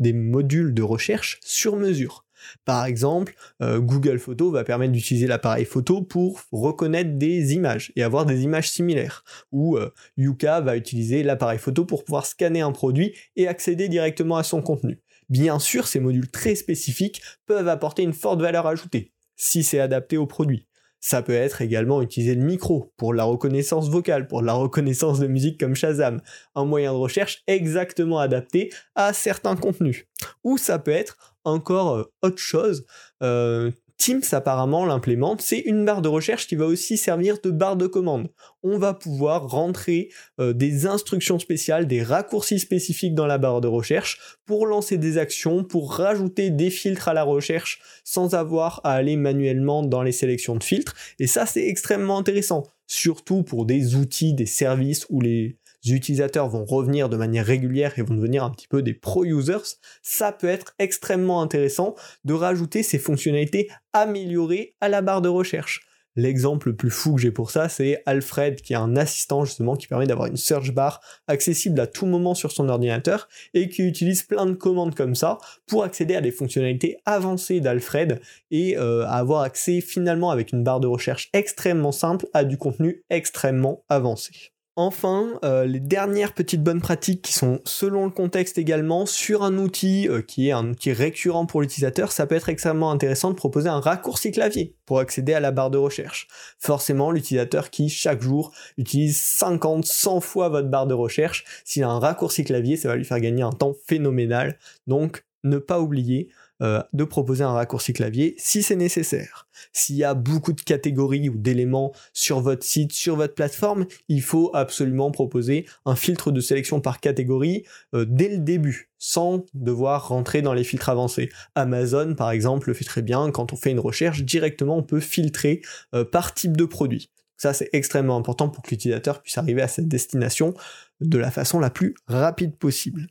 des 0.00 0.12
modules 0.12 0.74
de 0.74 0.82
recherche 0.82 1.38
sur 1.44 1.76
mesure. 1.76 2.24
Par 2.64 2.84
exemple, 2.84 3.34
euh, 3.62 3.80
Google 3.80 4.18
Photos 4.18 4.52
va 4.52 4.64
permettre 4.64 4.92
d'utiliser 4.92 5.26
l'appareil 5.26 5.64
photo 5.64 6.02
pour 6.02 6.42
reconnaître 6.52 7.18
des 7.18 7.54
images 7.54 7.92
et 7.96 8.02
avoir 8.02 8.26
des 8.26 8.42
images 8.42 8.70
similaires. 8.70 9.24
Ou 9.52 9.76
euh, 9.76 9.90
Yuka 10.16 10.60
va 10.60 10.76
utiliser 10.76 11.22
l'appareil 11.22 11.58
photo 11.58 11.84
pour 11.84 12.04
pouvoir 12.04 12.26
scanner 12.26 12.60
un 12.60 12.72
produit 12.72 13.14
et 13.36 13.48
accéder 13.48 13.88
directement 13.88 14.36
à 14.36 14.42
son 14.42 14.62
contenu. 14.62 15.00
Bien 15.28 15.58
sûr, 15.60 15.86
ces 15.86 16.00
modules 16.00 16.30
très 16.30 16.56
spécifiques 16.56 17.22
peuvent 17.46 17.68
apporter 17.68 18.02
une 18.02 18.12
forte 18.12 18.40
valeur 18.40 18.66
ajoutée, 18.66 19.12
si 19.36 19.62
c'est 19.62 19.78
adapté 19.78 20.16
au 20.16 20.26
produit. 20.26 20.66
Ça 21.02 21.22
peut 21.22 21.32
être 21.32 21.62
également 21.62 22.02
utiliser 22.02 22.34
le 22.34 22.42
micro 22.42 22.92
pour 22.98 23.14
la 23.14 23.24
reconnaissance 23.24 23.88
vocale, 23.88 24.28
pour 24.28 24.42
la 24.42 24.52
reconnaissance 24.52 25.18
de 25.18 25.26
musique 25.26 25.58
comme 25.58 25.74
Shazam, 25.74 26.20
un 26.54 26.66
moyen 26.66 26.92
de 26.92 26.98
recherche 26.98 27.42
exactement 27.46 28.18
adapté 28.18 28.70
à 28.94 29.14
certains 29.14 29.56
contenus. 29.56 30.06
Ou 30.44 30.58
ça 30.58 30.78
peut 30.78 30.90
être 30.90 31.29
encore 31.44 31.96
euh, 31.96 32.12
autre 32.22 32.38
chose. 32.38 32.86
Euh, 33.22 33.70
Teams 34.00 34.22
apparemment 34.32 34.86
l'implémente, 34.86 35.42
c'est 35.42 35.58
une 35.58 35.84
barre 35.84 36.00
de 36.00 36.08
recherche 36.08 36.46
qui 36.46 36.56
va 36.56 36.64
aussi 36.64 36.96
servir 36.96 37.36
de 37.42 37.50
barre 37.50 37.76
de 37.76 37.86
commande. 37.86 38.30
On 38.62 38.78
va 38.78 38.94
pouvoir 38.94 39.50
rentrer 39.50 40.08
euh, 40.40 40.54
des 40.54 40.86
instructions 40.86 41.38
spéciales, 41.38 41.86
des 41.86 42.02
raccourcis 42.02 42.58
spécifiques 42.58 43.14
dans 43.14 43.26
la 43.26 43.36
barre 43.36 43.60
de 43.60 43.68
recherche 43.68 44.38
pour 44.46 44.66
lancer 44.66 44.96
des 44.96 45.18
actions, 45.18 45.64
pour 45.64 45.92
rajouter 45.92 46.48
des 46.48 46.70
filtres 46.70 47.08
à 47.08 47.12
la 47.12 47.24
recherche 47.24 47.82
sans 48.02 48.34
avoir 48.34 48.80
à 48.84 48.94
aller 48.94 49.16
manuellement 49.16 49.82
dans 49.82 50.02
les 50.02 50.12
sélections 50.12 50.56
de 50.56 50.64
filtres. 50.64 50.94
Et 51.18 51.26
ça 51.26 51.44
c'est 51.44 51.68
extrêmement 51.68 52.16
intéressant, 52.16 52.66
surtout 52.86 53.42
pour 53.42 53.66
des 53.66 53.96
outils, 53.96 54.32
des 54.32 54.46
services 54.46 55.04
où 55.10 55.20
les 55.20 55.58
utilisateurs 55.84 56.48
vont 56.48 56.64
revenir 56.64 57.08
de 57.08 57.16
manière 57.16 57.46
régulière 57.46 57.98
et 57.98 58.02
vont 58.02 58.14
devenir 58.14 58.44
un 58.44 58.50
petit 58.50 58.68
peu 58.68 58.82
des 58.82 58.94
pro-users, 58.94 59.76
ça 60.02 60.32
peut 60.32 60.48
être 60.48 60.74
extrêmement 60.78 61.42
intéressant 61.42 61.94
de 62.24 62.34
rajouter 62.34 62.82
ces 62.82 62.98
fonctionnalités 62.98 63.68
améliorées 63.92 64.74
à 64.80 64.88
la 64.88 65.02
barre 65.02 65.22
de 65.22 65.28
recherche. 65.28 65.86
L'exemple 66.16 66.70
le 66.70 66.76
plus 66.76 66.90
fou 66.90 67.14
que 67.14 67.20
j'ai 67.20 67.30
pour 67.30 67.52
ça, 67.52 67.68
c'est 67.68 68.02
Alfred, 68.04 68.60
qui 68.60 68.72
est 68.72 68.76
un 68.76 68.96
assistant 68.96 69.44
justement 69.44 69.76
qui 69.76 69.86
permet 69.86 70.06
d'avoir 70.06 70.26
une 70.26 70.36
search 70.36 70.72
bar 70.72 71.00
accessible 71.28 71.78
à 71.78 71.86
tout 71.86 72.04
moment 72.04 72.34
sur 72.34 72.50
son 72.50 72.68
ordinateur 72.68 73.28
et 73.54 73.68
qui 73.68 73.82
utilise 73.82 74.24
plein 74.24 74.46
de 74.46 74.54
commandes 74.54 74.96
comme 74.96 75.14
ça 75.14 75.38
pour 75.66 75.84
accéder 75.84 76.16
à 76.16 76.20
des 76.20 76.32
fonctionnalités 76.32 76.98
avancées 77.06 77.60
d'Alfred 77.60 78.20
et 78.50 78.76
euh, 78.76 79.06
avoir 79.06 79.42
accès 79.42 79.80
finalement 79.80 80.30
avec 80.30 80.52
une 80.52 80.64
barre 80.64 80.80
de 80.80 80.88
recherche 80.88 81.30
extrêmement 81.32 81.92
simple 81.92 82.26
à 82.34 82.44
du 82.44 82.58
contenu 82.58 83.04
extrêmement 83.08 83.84
avancé. 83.88 84.52
Enfin, 84.82 85.38
euh, 85.44 85.66
les 85.66 85.78
dernières 85.78 86.32
petites 86.32 86.62
bonnes 86.62 86.80
pratiques 86.80 87.20
qui 87.20 87.34
sont 87.34 87.60
selon 87.66 88.06
le 88.06 88.10
contexte 88.10 88.56
également 88.56 89.04
sur 89.04 89.42
un 89.42 89.58
outil 89.58 90.08
euh, 90.08 90.22
qui 90.22 90.48
est 90.48 90.52
un 90.52 90.70
outil 90.70 90.94
récurrent 90.94 91.44
pour 91.44 91.60
l'utilisateur, 91.60 92.12
ça 92.12 92.26
peut 92.26 92.34
être 92.34 92.48
extrêmement 92.48 92.90
intéressant 92.90 93.28
de 93.28 93.34
proposer 93.34 93.68
un 93.68 93.80
raccourci 93.80 94.32
clavier 94.32 94.74
pour 94.86 94.98
accéder 94.98 95.34
à 95.34 95.40
la 95.40 95.50
barre 95.50 95.68
de 95.68 95.76
recherche. 95.76 96.28
Forcément, 96.58 97.10
l'utilisateur 97.10 97.68
qui 97.68 97.90
chaque 97.90 98.22
jour 98.22 98.52
utilise 98.78 99.20
50, 99.20 99.84
100 99.84 100.20
fois 100.20 100.48
votre 100.48 100.68
barre 100.68 100.86
de 100.86 100.94
recherche, 100.94 101.44
s'il 101.62 101.82
a 101.82 101.90
un 101.90 101.98
raccourci 101.98 102.42
clavier, 102.42 102.78
ça 102.78 102.88
va 102.88 102.96
lui 102.96 103.04
faire 103.04 103.20
gagner 103.20 103.42
un 103.42 103.52
temps 103.52 103.74
phénoménal. 103.86 104.58
Donc, 104.86 105.26
ne 105.44 105.58
pas 105.58 105.78
oublier 105.78 106.30
euh, 106.62 106.82
de 106.92 107.04
proposer 107.04 107.44
un 107.44 107.52
raccourci 107.52 107.92
clavier 107.92 108.34
si 108.38 108.62
c'est 108.62 108.76
nécessaire. 108.76 109.48
S'il 109.72 109.96
y 109.96 110.04
a 110.04 110.14
beaucoup 110.14 110.52
de 110.52 110.60
catégories 110.60 111.28
ou 111.28 111.36
d'éléments 111.36 111.92
sur 112.12 112.40
votre 112.40 112.64
site, 112.64 112.92
sur 112.92 113.16
votre 113.16 113.34
plateforme, 113.34 113.86
il 114.08 114.22
faut 114.22 114.50
absolument 114.54 115.10
proposer 115.10 115.66
un 115.86 115.96
filtre 115.96 116.30
de 116.30 116.40
sélection 116.40 116.80
par 116.80 117.00
catégorie 117.00 117.64
euh, 117.94 118.04
dès 118.08 118.28
le 118.28 118.38
début, 118.38 118.90
sans 118.98 119.44
devoir 119.54 120.08
rentrer 120.08 120.42
dans 120.42 120.54
les 120.54 120.64
filtres 120.64 120.88
avancés. 120.88 121.30
Amazon, 121.54 122.14
par 122.14 122.30
exemple, 122.30 122.68
le 122.68 122.74
fait 122.74 122.84
très 122.84 123.02
bien. 123.02 123.30
Quand 123.30 123.52
on 123.52 123.56
fait 123.56 123.70
une 123.70 123.80
recherche, 123.80 124.22
directement, 124.22 124.76
on 124.76 124.82
peut 124.82 125.00
filtrer 125.00 125.62
euh, 125.94 126.04
par 126.04 126.34
type 126.34 126.56
de 126.56 126.64
produit. 126.64 127.10
Ça, 127.36 127.54
c'est 127.54 127.70
extrêmement 127.72 128.18
important 128.18 128.50
pour 128.50 128.62
que 128.62 128.70
l'utilisateur 128.70 129.22
puisse 129.22 129.38
arriver 129.38 129.62
à 129.62 129.68
cette 129.68 129.88
destination 129.88 130.52
de 131.00 131.16
la 131.16 131.30
façon 131.30 131.58
la 131.58 131.70
plus 131.70 131.94
rapide 132.06 132.54
possible. 132.56 133.06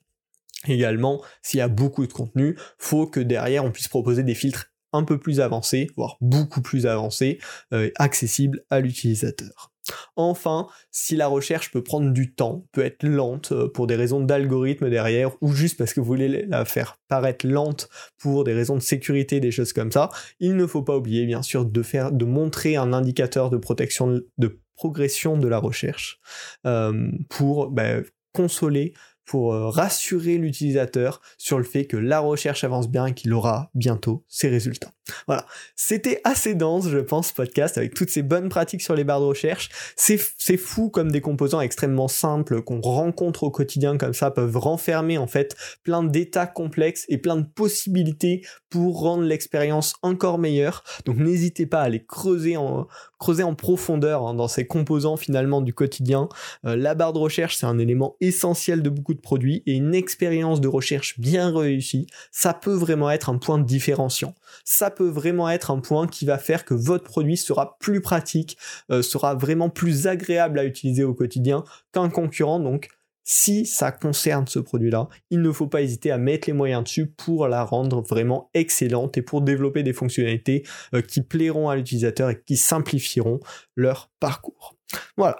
Également, 0.68 1.22
s'il 1.42 1.60
y 1.60 1.62
a 1.62 1.68
beaucoup 1.68 2.06
de 2.06 2.14
contenu, 2.14 2.58
faut 2.78 3.08
que 3.08 3.20
derrière 3.20 3.64
on 3.64 3.72
puisse 3.72 3.88
proposer 3.88 4.24
des 4.24 4.36
filtres 4.36 4.72
un 4.92 5.04
peu 5.04 5.18
plus 5.18 5.40
avancés, 5.40 5.90
voire 5.96 6.18
beaucoup 6.20 6.62
plus 6.62 6.86
avancés, 6.86 7.40
euh, 7.74 7.90
accessibles 7.98 8.64
à 8.70 8.80
l'utilisateur. 8.80 9.72
Enfin, 10.16 10.68
si 10.92 11.16
la 11.16 11.28
recherche 11.28 11.72
peut 11.72 11.84
prendre 11.84 12.12
du 12.12 12.34
temps, 12.34 12.66
peut 12.72 12.84
être 12.84 13.04
lente 13.04 13.52
euh, 13.52 13.68
pour 13.70 13.88
des 13.88 13.96
raisons 13.96 14.22
d'algorithme 14.22 14.90
derrière, 14.90 15.32
ou 15.42 15.52
juste 15.52 15.78
parce 15.78 15.94
que 15.94 16.00
vous 16.00 16.06
voulez 16.06 16.46
la 16.46 16.66
faire 16.66 16.98
paraître 17.08 17.48
lente 17.48 17.90
pour 18.18 18.44
des 18.44 18.54
raisons 18.54 18.76
de 18.76 18.82
sécurité, 18.82 19.40
des 19.40 19.52
choses 19.52 19.74
comme 19.74 19.92
ça, 19.92 20.10
il 20.40 20.56
ne 20.56 20.68
faut 20.68 20.84
pas 20.84 20.98
oublier 20.98 21.26
bien 21.26 21.42
sûr 21.42 21.66
de 21.66 21.84
faire, 21.84 22.12
de 22.12 22.26
montrer 22.26 22.76
un 22.76 22.94
indicateur 22.94 23.50
de 23.50 23.58
protection, 23.58 24.20
de 24.38 24.60
progression 24.76 25.38
de 25.38 25.48
la 25.48 25.58
recherche 25.58 26.20
euh, 26.66 27.12
pour 27.30 27.70
bah, 27.70 28.02
consoler 28.34 28.94
pour 29.30 29.54
euh, 29.54 29.70
rassurer 29.70 30.40
l'utilisateur 30.40 31.22
sur 31.38 31.60
le 31.60 31.64
fait 31.64 31.86
que 31.86 31.98
la 31.98 32.20
recherche 32.20 32.64
avance 32.64 32.90
bien 32.90 33.06
et 33.06 33.14
qu'il 33.14 33.32
aura 33.32 33.70
bientôt 33.76 34.24
ses 34.28 34.50
résultats. 34.50 34.92
Voilà, 35.28 35.46
c'était 35.76 36.20
assez 36.24 36.56
dense, 36.56 36.90
je 36.90 36.98
pense, 36.98 37.32
podcast, 37.32 37.78
avec 37.78 37.94
toutes 37.94 38.10
ces 38.10 38.24
bonnes 38.24 38.50
pratiques 38.50 38.82
sur 38.82 38.96
les 38.96 39.04
barres 39.04 39.22
de 39.22 39.26
recherche. 39.26 39.70
C'est 39.96 40.58
fou 40.58 40.90
comme 40.90 41.12
des 41.12 41.22
composants 41.22 41.62
extrêmement 41.62 42.08
simples 42.08 42.64
qu'on 42.64 42.82
rencontre 42.82 43.44
au 43.44 43.52
quotidien 43.52 43.98
comme 43.98 44.14
ça 44.14 44.32
peuvent 44.32 44.58
renfermer 44.58 45.20
en 45.20 45.28
fait 45.28 45.56
plein 45.84 46.04
d'états 46.04 46.48
complexes 46.48 47.06
et 47.08 47.20
plein 47.20 47.38
de 47.38 47.46
possibilités 47.46 48.42
pour 48.70 49.02
rendre 49.02 49.24
l'expérience 49.24 49.94
encore 50.02 50.40
meilleure. 50.40 50.84
Donc 51.06 51.18
n'hésitez 51.18 51.66
pas 51.66 51.82
à 51.82 51.90
les 51.90 52.04
creuser 52.04 52.58
en, 52.58 52.88
creuser 53.20 53.44
en 53.44 53.54
profondeur 53.54 54.26
hein, 54.26 54.34
dans 54.34 54.48
ces 54.48 54.66
composants 54.66 55.18
finalement 55.18 55.62
du 55.62 55.74
quotidien. 55.74 56.30
Euh, 56.66 56.76
la 56.76 56.96
barre 56.96 57.14
de 57.14 57.20
recherche, 57.20 57.58
c'est 57.58 57.66
un 57.66 57.78
élément 57.78 58.16
essentiel 58.22 58.82
de 58.82 58.90
beaucoup 58.90 59.14
de 59.14 59.19
produits 59.22 59.64
et 59.66 59.74
une 59.74 59.94
expérience 59.94 60.62
de 60.62 60.68
recherche 60.68 61.20
bien 61.20 61.56
réussie, 61.56 62.08
ça 62.32 62.54
peut 62.54 62.74
vraiment 62.74 63.10
être 63.10 63.30
un 63.30 63.38
point 63.38 63.60
différenciant. 63.60 64.36
Ça 64.64 64.92
peut 64.92 65.10
vraiment 65.10 65.50
être 65.50 65.72
un 65.72 65.80
point 65.80 66.08
qui 66.08 66.26
va 66.26 66.38
faire 66.38 66.66
que 66.66 66.74
votre 66.74 67.04
produit 67.04 67.38
sera 67.38 67.78
plus 67.80 68.02
pratique, 68.02 68.58
euh, 68.92 69.02
sera 69.02 69.36
vraiment 69.36 69.70
plus 69.70 70.08
agréable 70.08 70.60
à 70.60 70.66
utiliser 70.66 71.04
au 71.04 71.14
quotidien 71.14 71.64
qu'un 71.92 72.10
concurrent. 72.10 72.60
Donc 72.60 72.90
si 73.32 73.68
ça 73.68 73.92
concerne 73.92 74.48
ce 74.48 74.58
produit-là, 74.58 75.08
il 75.30 75.44
ne 75.44 75.52
faut 75.52 75.68
pas 75.68 75.84
hésiter 75.84 76.10
à 76.10 76.18
mettre 76.18 76.48
les 76.48 76.54
moyens 76.54 76.84
dessus 76.84 77.06
pour 77.06 77.48
la 77.48 77.64
rendre 77.64 78.02
vraiment 78.02 78.50
excellente 78.56 79.20
et 79.20 79.22
pour 79.22 79.42
développer 79.42 79.84
des 79.84 79.94
fonctionnalités 79.94 80.64
euh, 80.96 81.04
qui 81.04 81.22
plairont 81.22 81.70
à 81.70 81.76
l'utilisateur 81.76 82.32
et 82.32 82.42
qui 82.42 82.58
simplifieront 82.58 83.40
leur 83.76 84.10
parcours. 84.20 84.76
Voilà. 85.16 85.38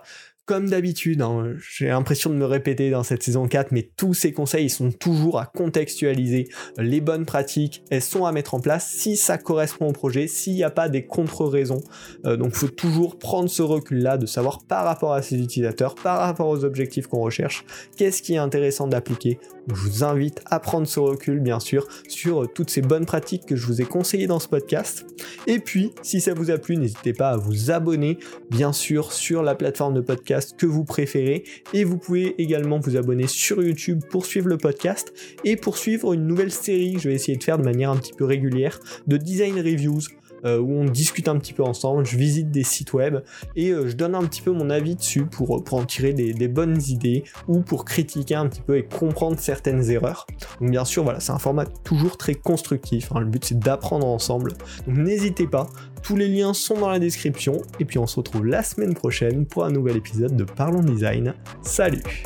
Comme 0.50 0.68
d'habitude, 0.68 1.22
hein, 1.22 1.54
j'ai 1.60 1.90
l'impression 1.90 2.32
de 2.32 2.36
me 2.36 2.46
répéter 2.46 2.90
dans 2.90 3.04
cette 3.04 3.22
saison 3.22 3.48
4, 3.48 3.72
mais 3.72 3.92
tous 3.96 4.16
ces 4.16 4.32
conseils 4.32 4.66
ils 4.66 4.72
sont 4.72 4.92
toujours 4.92 5.40
à 5.40 5.46
contextualiser. 5.46 6.50
Les 6.80 7.02
bonnes 7.02 7.28
pratiques, 7.28 7.84
elles 7.92 8.02
sont 8.02 8.26
à 8.26 8.32
mettre 8.32 8.56
en 8.56 8.60
place 8.60 8.90
si 8.90 9.16
ça 9.16 9.38
correspond 9.38 9.90
au 9.90 9.92
projet, 9.92 10.26
s'il 10.26 10.56
n'y 10.56 10.64
a 10.64 10.72
pas 10.72 10.90
des 10.90 11.06
contre-raisons. 11.06 11.82
Euh, 12.26 12.36
donc 12.36 12.54
il 12.54 12.58
faut 12.58 12.68
toujours 12.68 13.20
prendre 13.20 13.48
ce 13.48 13.62
recul-là 13.62 14.18
de 14.18 14.26
savoir 14.26 14.64
par 14.64 14.86
rapport 14.86 15.14
à 15.14 15.22
ses 15.22 15.40
utilisateurs, 15.40 15.94
par 15.94 16.18
rapport 16.18 16.48
aux 16.48 16.66
objectifs 16.66 17.06
qu'on 17.06 17.22
recherche, 17.22 17.64
qu'est-ce 17.96 18.24
qui 18.24 18.34
est 18.34 18.38
intéressant 18.38 18.88
d'appliquer. 18.88 19.38
Je 19.68 19.76
vous 19.76 20.04
invite 20.04 20.42
à 20.46 20.60
prendre 20.60 20.88
ce 20.88 21.00
recul, 21.00 21.42
bien 21.42 21.60
sûr, 21.60 21.88
sur 22.08 22.42
euh, 22.42 22.48
toutes 22.48 22.72
ces 22.72 22.82
bonnes 22.82 23.06
pratiques 23.06 23.46
que 23.46 23.56
je 23.56 23.68
vous 23.68 23.82
ai 23.82 23.86
conseillées 23.86 24.26
dans 24.26 24.40
ce 24.40 24.48
podcast. 24.48 25.06
Et 25.46 25.60
puis, 25.60 25.94
si 26.02 26.22
ça 26.22 26.34
vous 26.34 26.50
a 26.50 26.58
plu, 26.58 26.78
n'hésitez 26.78 27.14
pas 27.14 27.30
à 27.30 27.38
vous 27.38 27.70
abonner, 27.70 28.18
bien 28.50 28.74
sûr, 28.74 29.12
sur 29.12 29.44
la 29.44 29.54
plateforme 29.54 29.94
de 29.94 30.02
podcast 30.02 30.39
que 30.58 30.66
vous 30.66 30.84
préférez. 30.84 31.44
Et 31.74 31.84
vous 31.84 31.98
pouvez 31.98 32.42
également 32.42 32.80
vous 32.80 32.98
abonner 32.98 33.28
sur 33.28 33.62
YouTube 33.62 34.02
pour 34.10 34.26
suivre 34.26 34.48
le 34.48 34.58
podcast 34.58 35.14
et 35.44 35.56
pour 35.56 35.78
suivre 35.78 36.14
une 36.14 36.28
nouvelle 36.28 36.52
série 36.52 36.94
que 36.94 37.00
je 37.00 37.10
vais 37.10 37.16
essayer 37.16 37.38
de 37.38 37.44
faire 37.44 37.58
de 37.58 37.64
manière 37.64 37.92
un 37.92 37.98
petit 37.98 38.14
peu 38.14 38.26
régulière 38.26 38.80
de 39.08 39.18
design 39.18 39.56
reviews 39.58 40.02
euh, 40.46 40.60
où 40.60 40.74
on 40.74 40.86
discute 40.86 41.28
un 41.28 41.38
petit 41.38 41.54
peu 41.54 41.64
ensemble, 41.64 42.06
je 42.06 42.18
visite 42.18 42.52
des 42.52 42.64
sites 42.64 42.94
web 42.94 43.20
et 43.56 43.70
euh, 43.70 43.88
je 43.88 43.96
donne 43.96 44.16
un 44.16 44.24
petit 44.24 44.42
peu 44.42 44.52
mon 44.52 44.70
avis 44.70 44.96
dessus 44.96 45.26
pour, 45.26 45.64
en 45.72 45.86
tirer 45.86 46.14
des, 46.14 46.48
bonnes 46.48 46.82
idées 46.88 47.24
ou 47.48 47.62
pour 47.62 47.86
critiquer 47.86 48.36
un 48.36 48.48
petit 48.48 48.62
peu 48.62 48.78
et 48.78 48.84
comprendre 48.84 49.38
certaines 49.40 49.90
erreurs. 49.90 50.26
Donc 50.60 50.72
bien 50.72 50.86
sûr, 50.86 51.04
voilà, 51.04 51.20
c'est 51.20 51.32
un 51.32 51.40
format 51.40 51.66
toujours 51.66 52.18
très 52.18 52.34
constructif. 52.34 53.12
Hein. 53.14 53.20
le 53.20 53.26
but 53.28 53.46
c'est 53.46 53.60
d'apprendre 53.60 54.08
ensemble. 54.08 54.54
Donc 54.88 54.98
n'hésitez 54.98 55.48
pas, 55.48 55.68
tous 56.02 56.16
les 56.16 56.28
liens 56.28 56.54
sont 56.54 56.80
dans 56.80 56.90
la 56.90 57.00
description 57.00 57.62
et 57.80 57.86
puis 57.86 58.00
on 58.00 58.08
se 58.08 58.16
retrouve 58.16 58.46
la 58.46 58.64
semaine 58.64 58.94
prochaine 58.94 59.46
pour 59.46 59.66
un 59.66 59.72
nouvel 59.72 59.98
épisode 59.98 60.36
de 60.36 60.44
Parlons 60.44 60.84
Design. 60.84 61.34
Salut. 61.62 62.24